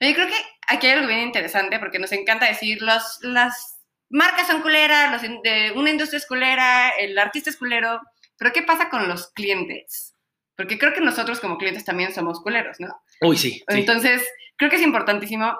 [0.00, 0.34] Yo creo que
[0.66, 3.78] aquí hay algo bien interesante porque nos encanta decir los, las
[4.08, 8.00] marcas son culeras, los, de, una industria es culera, el artista es culero,
[8.38, 10.14] pero ¿qué pasa con los clientes?
[10.56, 13.00] Porque creo que nosotros como clientes también somos culeros, ¿no?
[13.20, 13.62] Uy, sí.
[13.68, 14.26] Entonces,
[14.56, 15.58] creo que es importantísimo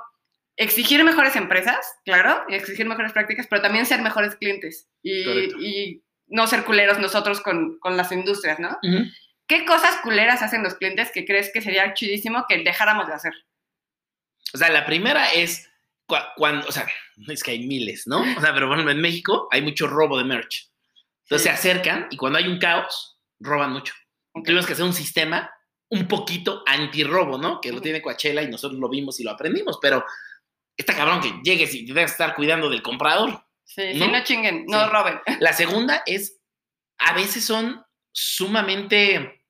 [0.56, 6.48] exigir mejores empresas, claro, y exigir mejores prácticas, pero también ser mejores clientes y, no
[6.48, 8.76] ser culeros nosotros con, con las industrias, ¿no?
[9.46, 13.32] ¿Qué cosas culeras hacen los clientes que crees que sería chidísimo que dejáramos de hacer?
[14.52, 15.70] O sea, la primera es
[16.36, 16.88] cuando, o sea,
[17.28, 18.22] es que hay miles, ¿no?
[18.36, 20.68] O sea, pero bueno, en México hay mucho robo de merch.
[21.26, 23.94] Entonces se acercan y cuando hay un caos, roban mucho.
[24.44, 25.50] Tuvimos que hacer un sistema
[25.88, 27.60] un poquito anti-robo, ¿no?
[27.60, 30.04] Que lo tiene Coachella y nosotros lo vimos y lo aprendimos, pero
[30.76, 33.44] está cabrón que llegues y que estar cuidando del comprador.
[33.64, 34.08] Sí, ¿no?
[34.08, 35.18] no chinguen, no roben.
[35.40, 36.38] La segunda es,
[36.98, 39.44] a veces son sumamente,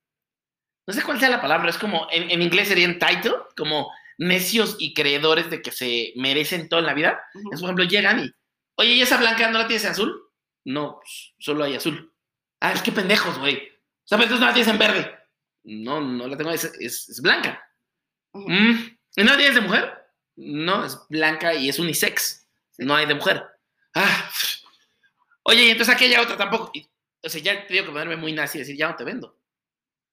[0.87, 4.95] no sé cuál sea la palabra, es como, en, inglés sería entitled, como necios y
[4.95, 7.21] creedores de que se merecen todo en la vida.
[7.53, 8.31] es, por ejemplo, llegan y,
[8.77, 10.26] oye, ¿y esa blanca no la tienes azul?
[10.67, 12.13] No, pues, solo hay azul.
[12.61, 13.57] Ah, es que pendejos, güey.
[13.57, 15.17] O sea, entonces no la tienes en verde.
[15.63, 17.65] No, no la tengo, es, es, blanca.
[18.33, 18.73] Mm,
[19.17, 19.95] ¿Y no la tienes de mujer?
[20.35, 22.49] No, es blanca y es unisex.
[22.79, 23.45] No hay de mujer.
[23.95, 24.29] Ah,
[25.45, 26.73] oye, y entonces hay otra tampoco.
[27.23, 29.39] o sea, ya te digo que ponerme muy nazi y decir, ya no te vendo.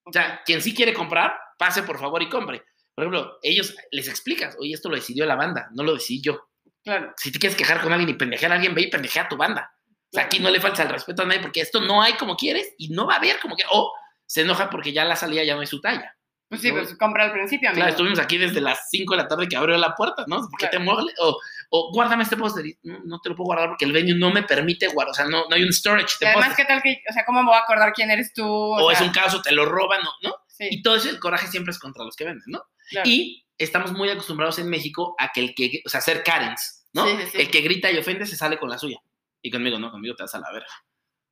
[0.04, 2.64] O sea, quien sí quiere comprar, pase por favor y compre.
[2.94, 6.48] Por ejemplo, ellos les explicas, oye, esto lo decidió la banda, no lo decidí yo.
[6.84, 7.12] Claro.
[7.16, 9.36] Si te quieres quejar con alguien y pendejear a alguien, ve y pendejea a tu
[9.36, 9.73] banda
[10.16, 12.88] aquí no le falta el respeto a nadie porque esto no hay como quieres y
[12.88, 13.92] no va a haber como que, o
[14.26, 16.16] se enoja porque ya la salida ya no es su talla.
[16.48, 17.80] Pues sí, pues compra al principio, amigo.
[17.80, 20.36] Claro, estuvimos aquí desde las 5 de la tarde que abrió la puerta, ¿no?
[20.36, 21.14] ¿Por qué te mueves?
[21.18, 21.36] O,
[21.70, 22.64] o guárdame este póster.
[22.82, 25.10] No, te lo puedo guardar porque el venue no me permite guardar.
[25.10, 27.42] O sea, no, no hay un storage de Además, ¿qué tal que, o sea, cómo
[27.42, 28.46] me voy a acordar quién eres tú?
[28.46, 30.34] O, es un caso, te lo roban, ¿no?
[30.46, 30.68] Sí.
[30.70, 32.62] Y todo eso, el coraje siempre es contra los que venden, ¿no?
[33.04, 37.06] Y estamos muy acostumbrados en México a que el que, o sea, ser Karens, ¿no?
[37.06, 38.98] el que grita y ofende se sale con la suya.
[39.44, 40.66] Y conmigo, no, conmigo te vas a la verga.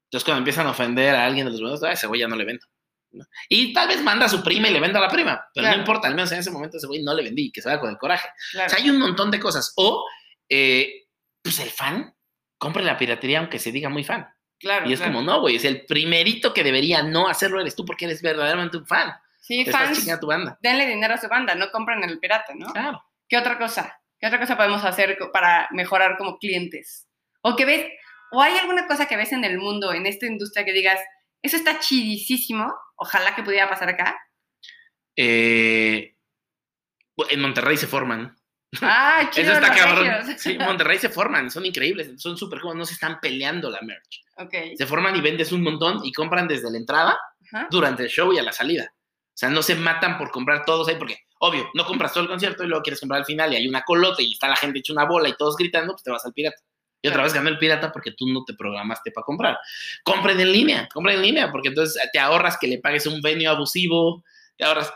[0.05, 2.45] Entonces, cuando empiezan a ofender a alguien de los buenos, ese güey ya no le
[2.45, 2.67] vendo.
[3.49, 5.75] Y tal vez manda a su prima y le venda a la prima, pero no
[5.75, 7.91] importa, al menos en ese momento ese güey no le vendí, que se vaya con
[7.91, 8.29] el coraje.
[8.55, 9.73] O sea, hay un montón de cosas.
[9.77, 10.07] O,
[10.49, 11.07] eh,
[11.43, 12.15] pues el fan,
[12.59, 14.29] compre la piratería aunque se diga muy fan.
[14.59, 14.89] Claro.
[14.89, 18.05] Y es como, no, güey, es el primerito que debería no hacerlo eres tú porque
[18.05, 19.13] eres verdaderamente un fan.
[19.41, 20.09] Sí, fans.
[20.09, 20.57] A tu banda.
[20.61, 22.73] Denle dinero a su banda, no compren el pirata, ¿no?
[22.73, 23.03] Claro.
[23.29, 23.99] ¿Qué otra cosa?
[24.21, 27.09] ¿Qué otra cosa podemos hacer para mejorar como clientes?
[27.43, 27.87] O que ves,
[28.33, 30.99] ¿O hay alguna cosa que ves en el mundo, en esta industria, que digas,
[31.43, 34.19] eso está chidísimo, ojalá que pudiera pasar acá?
[35.15, 36.17] Eh,
[37.29, 38.35] en Monterrey se forman.
[38.81, 40.39] Ah, chido, Eso está cabrón.
[40.39, 44.25] Sí, Monterrey se forman, son increíbles, son súper jóvenes, no se están peleando la merch.
[44.35, 44.79] Okay.
[44.79, 47.19] Se forman y vendes un montón y compran desde la entrada,
[47.71, 48.95] durante el show y a la salida.
[48.95, 52.31] O sea, no se matan por comprar todos ahí, porque, obvio, no compras todo el
[52.31, 54.79] concierto y luego quieres comprar al final y hay una colota y está la gente
[54.79, 56.57] hecha una bola y todos gritando, pues te vas al pirata.
[57.03, 59.59] Y otra vez ganó el pirata porque tú no te programaste para comprar.
[60.05, 63.51] Compren en línea, compren en línea, porque entonces te ahorras que le pagues un venio
[63.51, 64.25] abusivo,
[64.57, 64.93] te ahorras.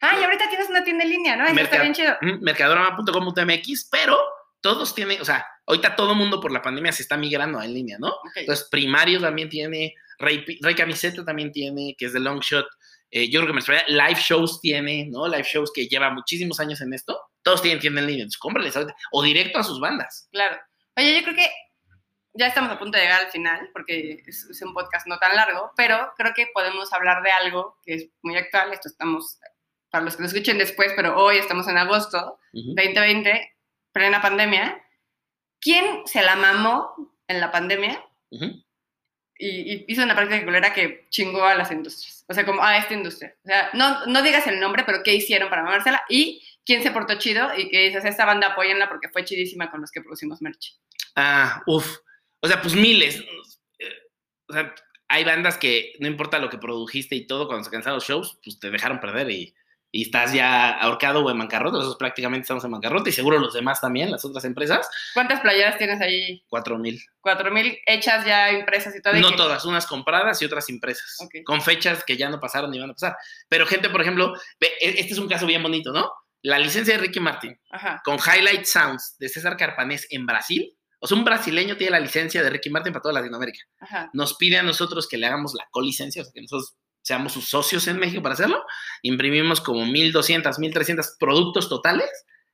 [0.00, 1.46] Ah, y ahorita tienes una tienda en línea, ¿no?
[1.46, 2.16] Eso está bien chido.
[2.22, 4.18] mm, mercadorama.com.mx, pero
[4.62, 7.98] todos tienen, o sea, ahorita todo mundo por la pandemia se está migrando en línea,
[7.98, 8.14] ¿no?
[8.34, 10.44] Entonces, Primario también tiene, Rey,
[10.76, 12.66] Camiseta también tiene, que es de Long Shot.
[13.10, 15.26] Eh, yo creo que me Live Shows tiene, ¿no?
[15.26, 17.20] Live Shows que lleva muchísimos años en esto.
[17.42, 20.28] Todos tienen tienda en línea, entonces cómprales ahorita, o directo a sus bandas.
[20.30, 20.58] Claro.
[21.00, 21.50] Oye, yo creo que
[22.34, 25.34] ya estamos a punto de llegar al final, porque es, es un podcast no tan
[25.34, 28.70] largo, pero creo que podemos hablar de algo que es muy actual.
[28.74, 29.38] Esto estamos,
[29.88, 32.74] para los que lo escuchen después, pero hoy estamos en agosto Ujú.
[32.74, 33.56] 2020,
[33.92, 34.84] plena pandemia.
[35.58, 38.62] ¿Quién se la mamó en la pandemia Ujú.
[39.38, 42.26] y, y hizo una práctica culera que chingó a las industrias?
[42.28, 43.34] O sea, como a esta industria.
[43.42, 46.90] O sea, no, no digas el nombre, pero qué hicieron para mamársela y quién se
[46.90, 50.40] portó chido y que dices, esta banda apóyenla porque fue chidísima con los que producimos
[50.42, 50.76] merch.
[51.16, 51.98] Ah, uff.
[52.40, 53.22] O sea, pues miles.
[54.48, 54.74] O sea,
[55.08, 58.38] hay bandas que no importa lo que produjiste y todo, cuando se cansaron los shows,
[58.42, 59.54] pues te dejaron perder y,
[59.92, 61.76] y estás ya ahorcado o en bancarrota.
[61.78, 65.78] Nosotros prácticamente estamos en bancarrota y seguro los demás también, las otras empresas, ¿Cuántas playeras
[65.78, 66.44] tienes ahí?
[66.48, 67.00] cuatro mil.
[67.20, 69.14] Cuatro mil hechas ya impresas y todo.
[69.14, 71.44] No que- todas, unas compradas y otras impresas, Ok.
[71.44, 73.16] con fechas que ya no pasaron ni van a pasar.
[73.48, 76.10] Pero gente, por ejemplo, e- este es un caso bien bonito, ¿no?
[76.42, 78.00] La licencia de Ricky Martin Ajá.
[78.04, 80.76] con Highlight Sounds de César Carpanés en Brasil.
[80.98, 83.60] O sea, un brasileño tiene la licencia de Ricky Martin para toda Latinoamérica.
[83.80, 84.10] Ajá.
[84.12, 87.48] nos pide a nosotros que le hagamos la colicencia, o sea, que nosotros seamos sus
[87.48, 88.62] socios en México para hacerlo.
[89.02, 92.10] Imprimimos como 1.200, 1.300 productos totales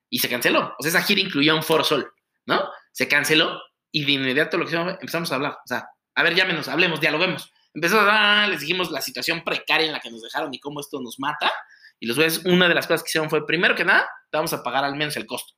[0.09, 0.75] y se canceló.
[0.79, 2.13] O sea, esa gira incluyó un Foro Sol,
[2.47, 2.69] ¿no?
[2.93, 3.61] Se canceló
[3.91, 5.53] y de inmediato lo que hicimos empezamos a hablar.
[5.53, 7.53] O sea, a ver, llámenos, hablemos, dialoguemos.
[7.75, 10.81] Empezamos a hablar, les dijimos la situación precaria en la que nos dejaron y cómo
[10.81, 11.53] esto nos mata.
[12.01, 14.53] Y los güeyes, una de las cosas que hicieron fue, primero que nada, te vamos
[14.53, 15.55] a pagar al menos el costo.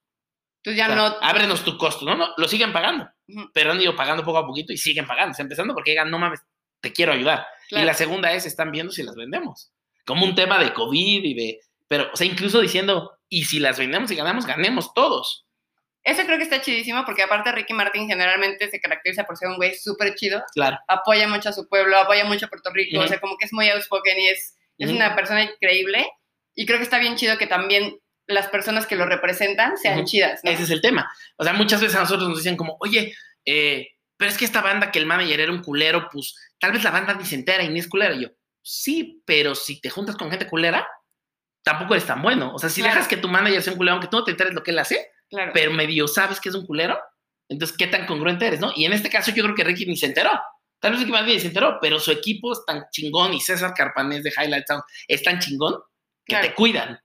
[0.63, 1.17] Entonces ya O sea, no.
[1.21, 2.15] Ábrenos tu costo, ¿no?
[2.17, 5.33] No, lo siguen pagando Ujú, pero han ido pagando poco a poquito y siguen pagando.
[5.33, 6.41] O sea, empezando porque digan, no mames,
[6.81, 7.47] te quiero ayudar.
[7.69, 7.85] claro.
[7.85, 9.73] Y la segunda es, están viendo si las vendemos.
[10.05, 11.61] Como un tema de COVID y de...
[11.87, 15.47] Pero, o sea, incluso diciendo, y si las vendemos y ganamos, ganemos todos.
[16.05, 19.57] Eso creo que está chidísimo porque aparte Ricky Martin generalmente se caracteriza por ser un
[19.57, 20.43] güey súper chido.
[20.55, 20.79] Claro.
[20.89, 22.97] Apoya mucho a su pueblo, apoya mucho a Puerto Rico.
[22.97, 23.05] Ujú.
[23.05, 24.97] O sea, como que es muy outspoken y es, es Ujú.
[24.97, 26.07] una persona increíble.
[26.61, 27.97] Y creo que está bien chido que también
[28.27, 30.51] las personas que lo representan sean chidas, ¿no?
[30.51, 31.09] Ese es el tema.
[31.37, 33.87] O sea, muchas veces a nosotros nos dicen como, oye, eh,
[34.17, 36.91] pero es que esta banda que el manager era un culero, pues tal vez la
[36.91, 38.13] banda ni se entera y ni es culera.
[38.17, 38.29] Y yo,
[38.61, 40.85] sí, pero si te juntas con gente culera,
[41.63, 42.53] tampoco eres tan bueno.
[42.53, 42.97] O sea, si Claro.
[42.97, 44.81] dejas que tu manager sea un culero, aunque tú no te enteres lo que él
[44.81, 45.53] hace, Claro.
[45.55, 46.99] pero medio sabes que es un culero,
[47.49, 48.73] entonces qué tan congruente eres, ¿no?
[48.75, 50.33] Y en este caso yo creo que Ricky ni se enteró.
[50.81, 53.75] Tal vez Ricky más bien se enteró, pero su equipo es tan chingón y César
[53.75, 55.75] Carpanés de Highlight Sound es tan chingón
[56.29, 56.49] que Claro.
[56.49, 57.01] te cuidan.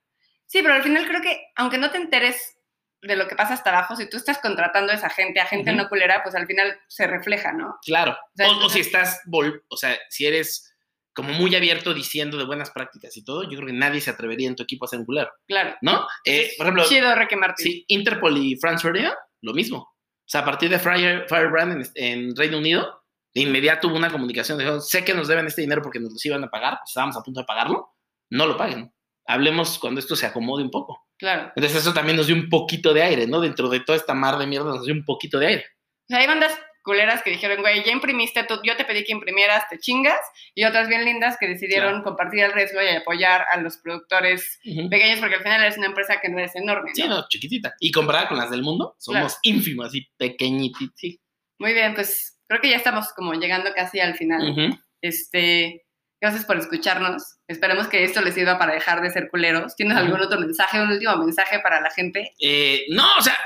[0.45, 2.57] Sí, pero al final creo que, aunque no te enteres
[3.01, 5.73] de lo que pasa hasta abajo, si tú estás contratando a esa gente, a gente
[5.73, 7.77] no culera, pues al final se refleja, ¿no?
[7.85, 8.15] Claro.
[8.35, 10.69] sea, O, si estás, vol- o sea, si eres
[11.13, 14.47] como muy abierto diciendo de buenas prácticas y todo, yo creo que nadie se atrevería
[14.47, 15.75] en tu equipo a ser un culero, Claro.
[15.81, 16.07] ¿no?
[16.25, 17.63] Eh, por ejemplo, Chido Ricky Martin.
[17.65, 19.77] sí, Interpol y France Ferdinand, lo mismo.
[19.79, 23.03] O sea, a partir de Fire, Firebrand en, en Reino Unido,
[23.33, 24.57] de inmediato hubo una comunicación.
[24.57, 27.21] Dijeron, sé que nos deben este dinero porque nos los iban a pagar, estábamos a
[27.21, 27.89] punto de pagarlo,
[28.29, 28.91] no lo paguen.
[29.25, 31.05] Hablemos cuando esto se acomode un poco.
[31.17, 31.51] Claro.
[31.55, 33.39] Entonces eso también nos dio un poquito de aire, ¿no?
[33.39, 35.65] Dentro de toda esta mar de mierda nos dio un poquito de aire.
[36.01, 39.13] O sea, hay bandas culeras que dijeron, güey, ya imprimiste, tú, yo te pedí que
[39.13, 40.19] imprimieras, te chingas,
[40.53, 44.59] y otras bien lindas que decidieron compartir el riesgo y apoyar a los productores
[44.89, 46.89] pequeños, porque al final es una empresa que no es enorme.
[46.89, 46.95] ¿no?
[46.95, 47.73] Sí, no, chiquitita.
[47.79, 49.33] Y comparada con las del mundo, somos Claro.
[49.43, 50.89] ínfimas, así pequeñitas.
[50.95, 51.21] Sí.
[51.57, 54.77] Muy bien, pues creo que ya estamos como llegando casi al final.
[55.01, 55.85] Este,
[56.23, 57.35] gracias por escucharnos.
[57.49, 59.75] Esperemos que esto les sirva para dejar de ser culeros.
[59.75, 62.33] ¿Tienes algún otro mensaje, un último mensaje para la gente?
[62.39, 63.37] Eh, no, o sea,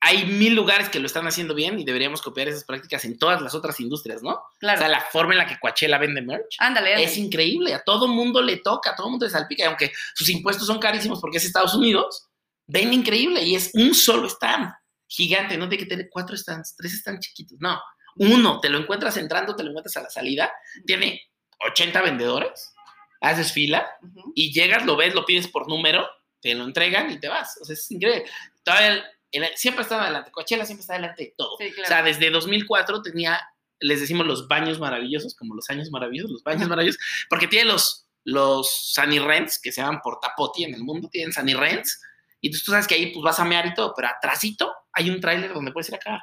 [0.00, 3.40] hay mil lugares que lo están haciendo bien y deberíamos copiar esas prácticas en todas
[3.40, 4.42] las otras industrias, ¿no?
[4.58, 4.78] Claro.
[4.78, 7.04] O sea, la forma en la que Coachella vende merch ándale, ándale.
[7.04, 7.72] es increíble.
[7.72, 9.62] A todo mundo le toca, a todo mundo le salpica.
[9.62, 12.26] y Aunque sus impuestos son carísimos porque es Estados Unidos,
[12.66, 14.72] vende increíble y es un solo stand
[15.06, 15.56] gigante.
[15.56, 17.58] No tiene que tener cuatro stands, tres stands chiquitos.
[17.60, 17.80] No,
[18.16, 18.58] uno.
[18.58, 20.52] Te lo encuentras entrando, te lo encuentras a la salida.
[20.84, 21.20] Tiene
[21.66, 22.72] 80 vendedores.
[23.20, 23.88] Haces fila
[24.34, 26.06] y llegas, lo ves, lo pides por número,
[26.42, 27.58] te lo entregan y te vas.
[27.62, 28.24] O sea, es increíble.
[28.62, 30.30] Todavía el- el- siempre está adelante.
[30.30, 31.56] Coachella siempre está adelante de todo.
[31.58, 31.82] Sí, claro.
[31.84, 33.40] O sea, desde 2004 tenía,
[33.80, 37.00] les decimos los baños maravillosos, como los años maravillosos, los baños maravillosos,
[37.30, 41.54] porque tiene los, los Sunny Rents, que se llaman Portapoti en el mundo, tienen Sunny
[41.54, 42.00] Rents,
[42.42, 45.18] y tú sabes que ahí pues vas a mear y todo, pero atrásito hay un
[45.20, 46.20] tráiler donde puedes ir a cagar,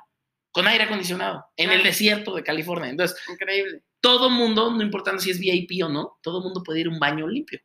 [0.51, 2.89] con aire acondicionado, en el desierto de California.
[2.89, 3.81] Entonces, Increíble.
[4.01, 6.99] Todo mundo, no importando si es VIP o no, todo mundo puede ir a un
[6.99, 7.59] baño limpio.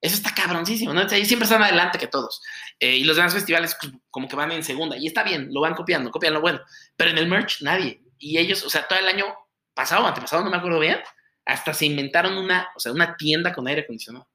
[0.00, 1.00] Eso está cabroncísimo, ¿no?
[1.00, 2.42] Entonces, ahí siempre están adelante que todos.
[2.80, 4.96] Eh, y los demás festivales pues, como que van en segunda.
[4.96, 6.60] Y está bien, lo van copiando, copian lo bueno.
[6.96, 8.02] Pero en el merch, nadie.
[8.18, 9.26] Y ellos, o sea, todo el año
[9.74, 10.98] pasado, antepasado, no me acuerdo bien,
[11.44, 14.28] hasta se inventaron una, o sea, una tienda con aire acondicionado.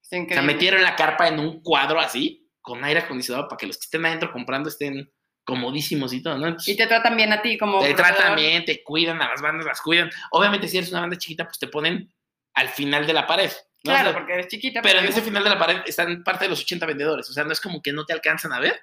[0.00, 3.76] O sea, metieron la carpa en un cuadro así, con aire acondicionado, para que los
[3.78, 5.10] que estén adentro comprando estén
[5.44, 6.56] comodísimos y todo, ¿no?
[6.66, 7.80] y te tratan bien a ti como...
[7.80, 10.10] Te tratan bien, te cuidan, a las bandas las cuidan.
[10.30, 12.12] Obviamente si eres una banda chiquita, pues te ponen
[12.54, 13.50] al final de la pared.
[13.82, 14.80] Claro, porque eres chiquita.
[14.80, 17.28] Pero, en ese final de la pared están parte de los 80 vendedores.
[17.28, 18.80] O sea, no es como que no te alcanzan a ver.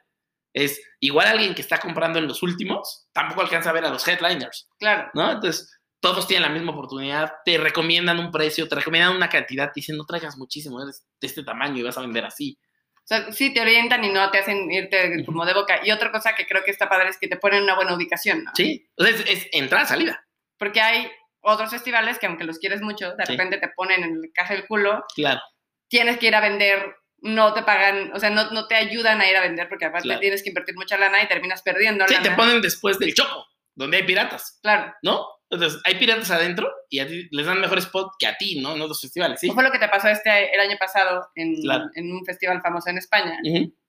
[0.53, 4.07] Es igual alguien que está comprando en los últimos, tampoco alcanza a ver a los
[4.07, 4.70] headliners.
[4.78, 5.09] Claro.
[5.14, 5.32] ¿No?
[5.32, 9.80] Entonces, todos tienen la misma oportunidad, te recomiendan un precio, te recomiendan una cantidad, te
[9.80, 12.59] dicen no traigas muchísimo, eres de este tamaño y vas a vender así.
[13.04, 15.82] O sea, sí te orientan y no te hacen irte como de boca.
[15.84, 18.43] Y otra cosa que creo que está padre es que te ponen una buena ubicación,
[18.43, 18.52] ¿no?
[18.56, 20.26] Sí, o sea, es, es entrada, salida.
[20.58, 24.32] Porque hay otros festivales que aunque los quieres mucho, de repente te ponen en el
[24.34, 25.04] caja del culo.
[25.16, 25.41] Claro.
[25.89, 29.30] Tienes que ir a vender, no te pagan, o sea, no, no te ayudan a
[29.30, 32.08] ir a vender porque aparte tienes que invertir mucha lana y terminas perdiendo.
[32.08, 33.45] Sí, te ponen después del choco,
[33.76, 34.60] donde hay piratas.
[34.62, 34.93] Claro.
[35.02, 35.28] ¿No?
[35.52, 38.74] Entonces, hay piratas adentro y a ti les dan mejor spot que a ti, ¿no?
[38.74, 39.49] En otros festivales, ¿sí?
[39.49, 41.56] ¿Qué fue lo que te pasó este, el año pasado en,
[41.95, 43.38] en un festival famoso en España?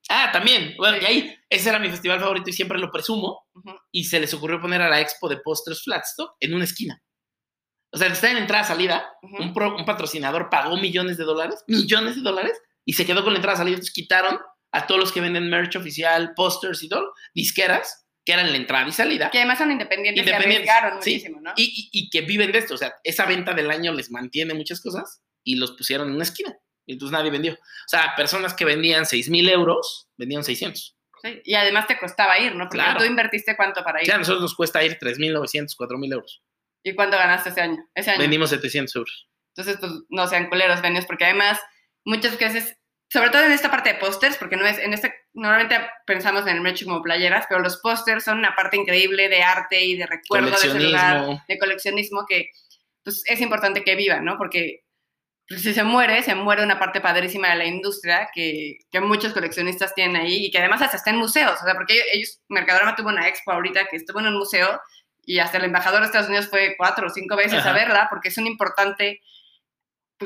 [0.08, 0.74] Ah, también.
[0.76, 3.46] Bueno, y ahí, ese era mi festival favorito y siempre lo presumo.
[3.92, 7.00] Y se les ocurrió poner a la expo de postres Flatstock en una esquina.
[7.92, 12.58] O sea, está en entrada-salida, un, un, patrocinador pagó millones de dólares, millones de dólares,
[12.86, 13.74] y se quedó con la entrada-salida.
[13.74, 14.38] Entonces quitaron
[14.72, 18.88] a todos los que venden merch oficial, posters y todo, disqueras, que eran la entrada
[18.88, 19.30] y salida.
[19.30, 21.52] Que además son independientes, independientes y muchísimo, ¿no?
[21.56, 22.74] Y, y, que viven de esto.
[22.74, 26.24] O sea, esa venta del año les mantiene muchas cosas y los pusieron en una
[26.24, 26.56] esquina.
[26.86, 27.54] Y entonces nadie vendió.
[27.54, 30.96] O sea, personas que vendían 6 mil euros, vendían 600.
[31.22, 32.64] Sí, y además te costaba ir, ¿no?
[32.64, 32.98] Porque claro.
[32.98, 34.06] tú invertiste cuánto para ir.
[34.06, 36.42] Sí, a nosotros nos cuesta ir 3.900, 4.000 euros.
[36.82, 37.78] ¿Y cuánto ganaste ese año?
[37.94, 38.20] Ese año.
[38.20, 39.28] Vendimos 700 euros.
[39.54, 41.60] Entonces, pues no sean culeros, venios, porque además
[42.04, 42.76] muchas veces,
[43.12, 46.56] sobre todo en esta parte de pósters, porque no es, en este, normalmente pensamos en
[46.56, 50.06] el merch como playeras, pero los pósters son una parte increíble de arte y de
[50.06, 52.48] recuerdo de celular, de coleccionismo que
[53.04, 54.38] pues, es importante que viva, ¿no?
[54.38, 54.84] Porque
[55.46, 59.34] pues, si se muere, se muere una parte padrísima de la industria que, que, muchos
[59.34, 62.96] coleccionistas tienen ahí y que además hasta está en museos, o sea, porque ellos, Mercadorama
[62.96, 64.80] tuvo una expo ahorita que estuvo en un museo
[65.22, 68.30] y hasta el embajador de Estados Unidos fue cuatro o cinco veces a verla porque
[68.30, 69.20] es un importante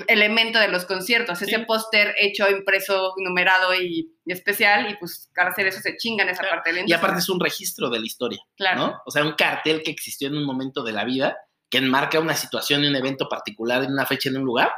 [0.09, 5.67] elemento de los conciertos, ese póster hecho, impreso, numerado y, especial, y pues al hacer
[5.67, 8.41] eso se chingan esa parte de la Y aparte es un registro de la historia,
[8.57, 8.79] claro.
[8.79, 9.03] ¿no?
[9.05, 11.37] O sea, un cartel que existió en un momento de la vida,
[11.71, 14.73] que enmarca una situación y un evento particular en una fecha en un lugar.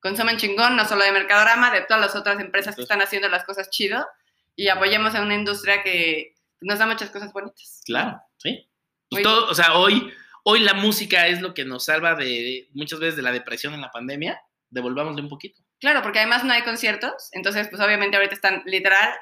[0.00, 3.44] consumen chingón, no solo de Mercadorama, de todas las otras empresas que están haciendo las
[3.44, 4.06] cosas chido
[4.54, 7.82] y apoyemos a una industria que nos da muchas cosas bonitas.
[7.84, 8.68] Claro, sí.
[9.10, 10.12] Y todo, o sea, hoy
[10.48, 13.80] hoy la música es lo que nos salva de muchas veces de la depresión en
[13.80, 14.40] la pandemia,
[14.70, 15.60] devolvámosle un poquito.
[15.80, 19.12] Claro, porque además no hay conciertos, entonces pues obviamente ahorita están literal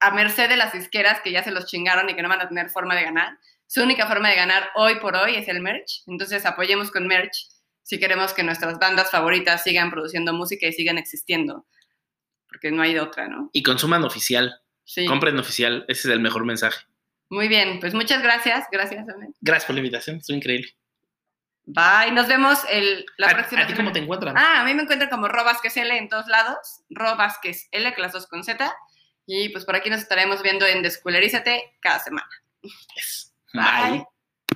[0.00, 2.48] a merced de las disqueras que ya se los chingaron y que no van a
[2.48, 3.38] tener forma de ganar.
[3.66, 7.48] Su única forma de ganar hoy por hoy es el merch, entonces apoyemos con merch
[7.82, 11.66] si queremos que nuestras bandas favoritas sigan produciendo música y sigan existiendo,
[12.48, 13.48] porque no hay de otra, ¿no?
[13.54, 15.06] Y consuman oficial, sí.
[15.06, 16.84] compren oficial, ese es el mejor mensaje.
[17.30, 18.66] Muy bien, pues muchas gracias.
[18.70, 19.04] Gracias,
[19.40, 20.68] Gracias por la invitación, estuvo increíble.
[21.66, 23.62] Bye, nos vemos el, la próxima.
[23.62, 24.36] ¿A ti cómo te encuentran?
[24.36, 28.12] Ah, a mí me encuentran como Robasquez L en todos lados, Robasquez L, que las
[28.12, 28.70] dos con Z.
[29.26, 32.28] Y pues por aquí nos estaremos viendo en Desculerízate cada semana.
[33.54, 34.04] Bye.